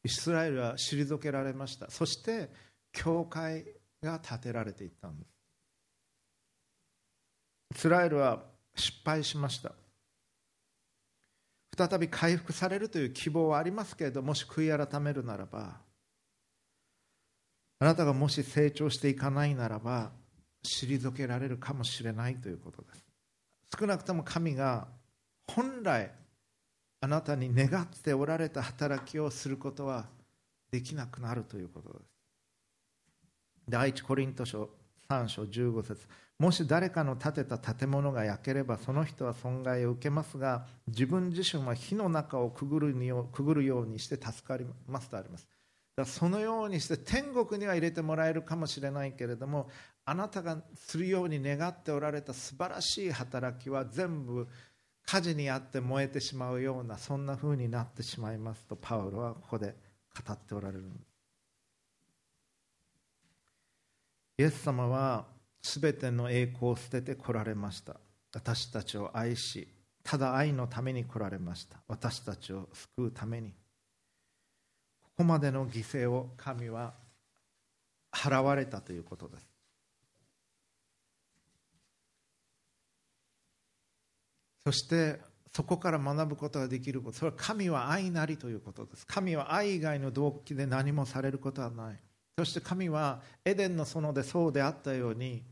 [0.05, 1.91] イスラエルは退けられました。
[1.91, 2.51] そして
[2.93, 3.65] 教会
[4.03, 5.29] が建てられていったんです。
[7.77, 8.43] イスラエルは
[8.75, 9.73] 失敗しました。
[11.77, 15.81] 再び回復されるという希望はありますけれどもし悔い改めるならば
[17.81, 20.13] あなたがもし成長していかないならば
[20.65, 23.05] 退けられるかもしれないということです。
[23.79, 24.87] 少なくとも神が
[25.47, 26.11] 本来
[27.01, 30.07] あなたに願っておられた働きをすることは
[30.71, 32.03] できなくなるということです。
[33.69, 34.71] 第一コリント書
[35.09, 36.07] 3章15節。
[36.39, 45.47] もし誰かの建てた建物が焼ければその人は損害を受けますが自分自身は火の中をくぐるにくぐるようにして助かりますとあります。
[45.97, 49.69] だそのようにして天国には入れてもらえるかもしれないけれども
[50.07, 54.47] あなたがするように願っておられた素晴らしい働きは全部
[55.07, 59.75] 火事にあって燃えてしまうようなそんな風になってしまいますとパウロはここで
[60.27, 60.85] 語っておられる
[64.37, 65.27] イエス様は
[65.63, 67.97] 全ての栄光を捨てて来られました。
[68.35, 69.69] 私たちを愛し
[70.03, 71.79] ただ愛のために来られました。
[71.87, 73.53] 私たちを救うために。
[75.03, 76.95] ここまでの犠牲を神は
[78.13, 79.54] 払われたということです。
[84.65, 85.21] そして
[85.53, 87.19] そこから学ぶことができること。
[87.19, 89.07] それは神は愛なりということです。
[89.07, 92.01] 神は愛以外の動機で何もされることはない。
[92.37, 95.45] そして神はエデンの園でそうであったように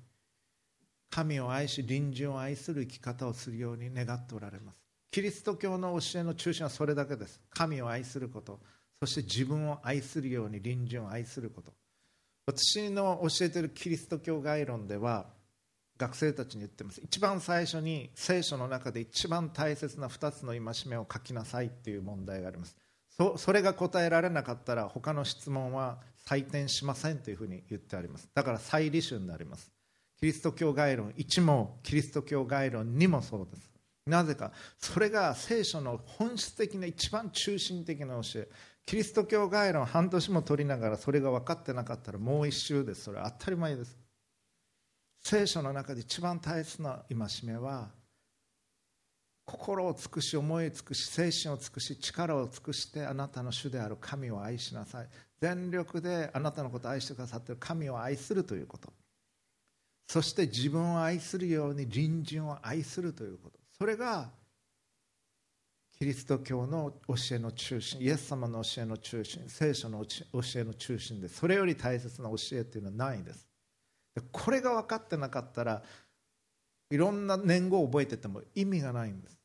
[1.11, 4.79] 神を愛し隣人を愛する生き方をするように願っておられます。
[5.13, 7.39] キリスト教の教えの中心はそれだけです。
[7.51, 8.59] 神を愛すること。
[9.01, 11.73] そして自分を愛するように隣人を愛すること。
[12.47, 15.27] 私の教えているキリスト教概論では
[15.99, 17.01] 学生たちに言ってます。
[17.03, 22.77] 一番最初に聖書の中で一番大切な2つの戒めを書きなさいっていう問題があります。
[23.37, 28.29] それが答えられなかったら他の質問は採点しませんというふうに言ってあります。
[28.35, 29.71] だから再履修になります。
[30.19, 33.71] キリスト教概論1もキリスト教概論2もそうです。
[34.07, 38.49] なぜかそれが聖書の本質的な一番中心的な教え。
[38.85, 43.03] キリスト教概論半年も取りながらそれが分かってなかったらもう一周です。
[43.03, 44.02] それは当たり前です。
[45.23, 47.91] 聖書の中で一番大切な戒めは
[49.45, 55.09] 心を尽くし思い尽くし精神を尽くし力を尽くしてあなたの主である神を愛しなさい。
[55.41, 58.93] 全力であなたのことを愛してくださっている神を愛するということ。
[60.07, 63.59] そして自分を愛するように隣人を愛するということ。
[63.77, 64.31] それが
[65.99, 70.21] キリスト教の教えの中心イエス様の教えの中心聖書の教
[70.57, 73.52] えの中心でそれより大切な教えというのはないんです。
[74.31, 75.83] これが分かってなかったら
[76.91, 79.39] いろんな年号を覚えてても意味がないんです。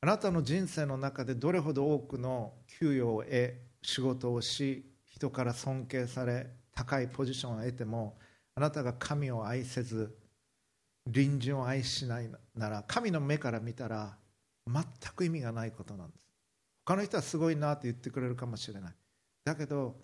[0.00, 8.16] あなたの人生の中でどれほど多くの給与を得仕事をし人から尊敬され高いポジションを得ても
[8.54, 10.16] あなたが神を愛せず
[11.04, 14.16] 隣人を愛しないなら神の目から見たら
[14.66, 14.84] 全
[15.16, 16.28] く意味がないことなんです。
[16.84, 18.92] 他の人はすごいなって言ってくれるかもしれない。
[19.44, 19.96] だけど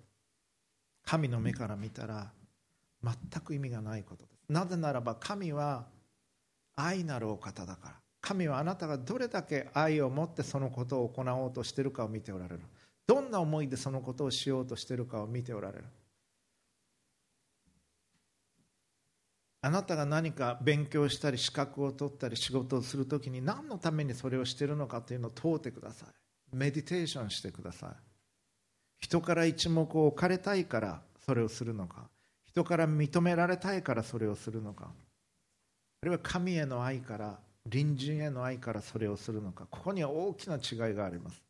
[1.05, 2.33] 神の目から見たら
[3.05, 4.53] 全く意味がないことです。
[4.53, 5.87] なぜならば神は
[6.77, 7.95] 愛なるお方だから。
[8.21, 12.61] 神はあなたがどれだけ愛を持ってそのことを行おうとしているかを見ておられる。
[13.07, 15.85] どんな思いでそのことをしようとしているかを見ておられる。
[19.61, 26.09] あなたが何か勉強したり資格を取ったり仕事をするときに何のためにそれをしているのかというのを問うてください。
[26.57, 27.91] メディテーションしてください。
[29.01, 32.09] 人から一目を置かれたいからそれをするのか。
[32.55, 34.93] 人から認められたいからそれをするのか。
[36.03, 39.67] あるいは神への愛から隣人への愛からそれをするのか。
[39.69, 41.43] ここには大きな違いがあります。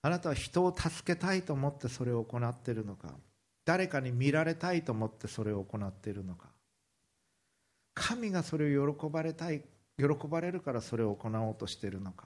[0.00, 3.10] あなたは人を助けたいと思ってそれを行っているのか。
[3.66, 6.46] 誰かに見られたいと思ってそれを行っているのか。
[7.92, 9.62] 神がそれを喜ばれたい
[9.98, 12.24] 喜ばれるからそれを行おうとしているのか。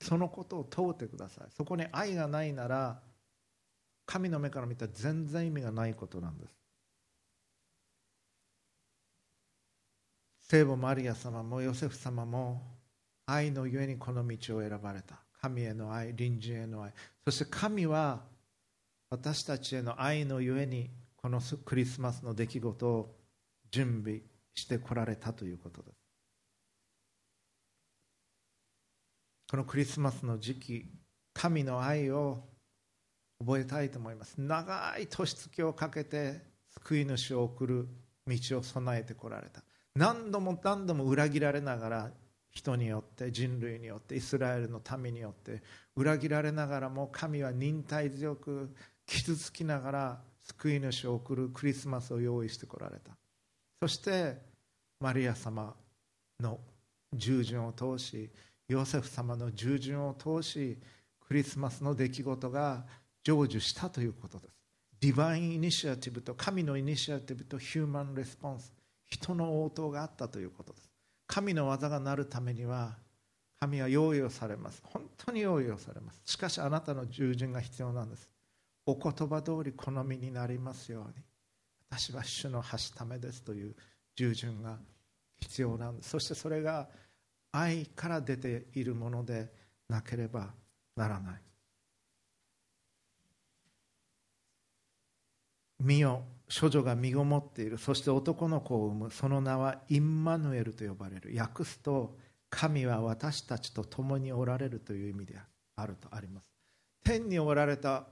[0.00, 1.48] そのことを問うてください。
[1.56, 3.00] そこに愛がないなら
[4.06, 6.61] 神の目から見たら全然意味がないことなんです。
[10.52, 12.60] 聖母マリア様もヨセフ様も
[13.24, 15.22] 愛のゆえにこの道を選ばれた。
[15.40, 16.92] 神への愛隣人への愛。
[17.24, 18.20] そして神は
[19.08, 23.14] 私たちへの愛のゆえにこのクリスマスの出来事を
[23.70, 24.20] 準備
[24.54, 25.96] してこられたということです。
[29.50, 30.86] このクリスマスの時期
[31.32, 32.44] 神の愛を
[33.40, 34.34] 覚えたいと思います。
[34.36, 36.42] 長い年月をかけて
[36.74, 37.88] 救い主を送る
[38.26, 39.62] 道を備えてこられた。
[39.94, 42.10] 何度も何度も裏切られながら
[42.50, 45.62] 人によって人類によってイスラエルの民によって
[45.96, 48.74] 裏切られながらも神は忍耐強く
[49.06, 53.12] 傷つきながら救い主を送るクリスマスを用意してこられた。
[53.80, 54.36] そして
[55.00, 55.74] マリア様
[56.40, 56.60] の
[57.12, 58.30] 従順を通し
[58.68, 60.78] ヨセフ様の従順を通し
[61.20, 62.84] クリスマスの出来事が
[63.24, 64.52] 成就したということです。
[65.00, 68.72] ディバインイニシアティブと神のイニシアティブとヒューマンレスポンス。
[69.12, 70.90] 人の応答があったということです。
[71.26, 72.96] 神の技がなるためには
[73.60, 74.82] 神は用意をされます。
[74.84, 76.22] 本当に用意をされます。
[76.24, 78.30] しかしあなたの従順が必要なんです。
[78.86, 81.12] お言葉通り好みになりますように。
[81.90, 83.76] 私は主のはしためですという
[84.16, 84.78] 従順が
[85.40, 86.08] 必要なんです。
[86.08, 86.88] そしてそれが
[87.52, 89.52] 愛から出ているもので
[89.90, 90.54] なければ
[90.96, 91.42] ならない。
[95.80, 96.22] 見よ
[96.60, 97.78] 処女が身ごもっている。
[97.78, 99.10] そして男の子を産む。
[99.10, 101.34] その名はインマヌエルと呼ばれる。
[101.36, 102.16] 訳すと
[102.50, 105.36] 神は私たちと共におられるという意味で
[105.76, 106.44] あるとあります。
[107.04, 108.04] 天におられた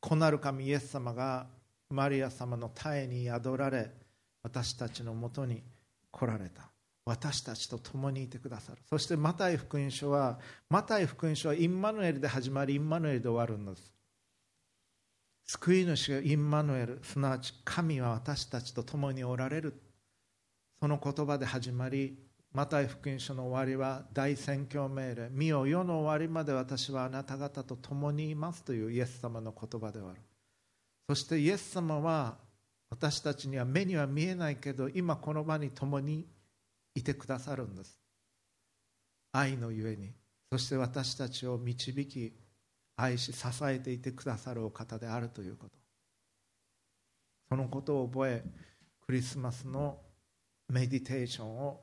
[0.00, 1.46] 子なる神イエス様が
[1.90, 3.90] マリア様の体に宿られ
[4.42, 5.62] 私たちのもとに
[6.10, 6.70] 来られた。
[7.06, 8.78] 私たちと共にいてくださる。
[8.88, 10.38] そしてマタイ福音書は
[10.70, 13.93] マタイ福音書はインマヌエルで始まりインマヌエルで終わるんです。
[15.46, 19.80] 救い主がインマヌエルすなわち神は私たちと共におられる。
[20.80, 22.18] その言葉で始まり
[22.52, 30.20] マタイ福音書の終わりは大宣教命令見よ世の終わりまで私はあなた方と共にいますというイエス様の言葉である。
[31.08, 32.36] そしてイエス様は
[32.90, 36.26] 私たちには目には見えないけど今この場に共に
[36.94, 37.98] いてくださるんです。
[39.32, 40.12] 愛のゆえに。
[40.52, 42.32] そして私たちを導き
[42.96, 45.72] 愛し支えていてくださるお方であるということ。
[47.48, 48.44] そのことを覚え
[49.06, 49.98] クリスマスの
[50.68, 51.80] メディテーションを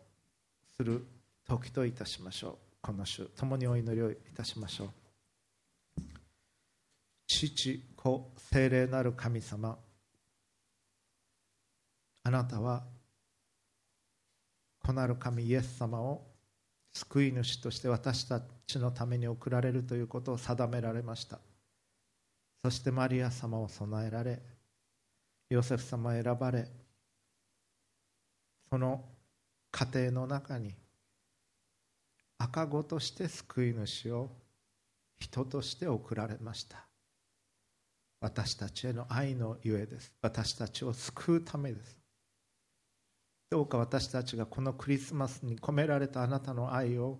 [0.75, 1.05] する
[1.47, 2.57] 時といたしましょう。
[2.81, 4.89] この週共にお祈りをいたしましょう。
[7.27, 9.77] 父子精霊なる神様。
[12.23, 12.83] あなたは
[14.83, 16.30] 子なる神イエス様を
[16.93, 21.39] 救い主として私たちのために送られるということを定められました。
[22.63, 24.39] そしてマリア様を備えられ
[25.49, 26.67] ヨセフ様選ばれ
[28.69, 29.03] その
[29.71, 30.75] 家庭の中に
[32.37, 34.29] 赤子として救い主を
[35.19, 36.87] 人として送られました。
[38.19, 40.11] 私たちへの愛のゆえです。
[40.21, 42.00] 私たちを救うためです。
[43.51, 47.19] どうか私たちがこのクリスマスに込められたあなたの愛を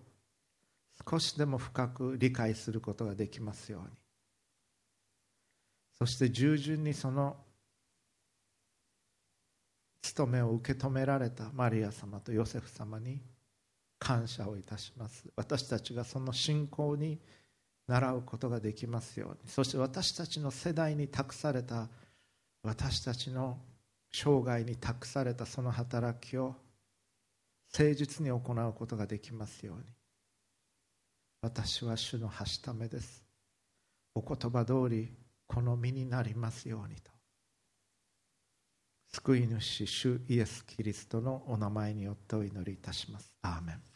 [1.09, 3.89] 少しでも深く理解することができますように。
[5.99, 7.35] そして従順にその
[10.01, 13.19] 務めを受け止められたマリア様とヨセフ様に
[13.99, 15.25] 感謝をいたします。
[15.35, 17.19] 私たちがその信仰に
[17.87, 19.51] 習うことができますように。
[19.51, 21.89] そして私たちの世代に託された
[22.63, 23.57] 私たちの
[24.11, 26.55] 生涯に託されたその働きを
[27.73, 29.83] 誠実に行うことができますように。
[31.41, 33.23] 私は主のはしためです。
[34.13, 35.13] お言葉通り
[35.47, 37.11] この身になりますようにと。
[39.13, 43.33] 救い主主イエス・キリストのお名前によってお祈りいたします。
[43.41, 43.90] アーメン。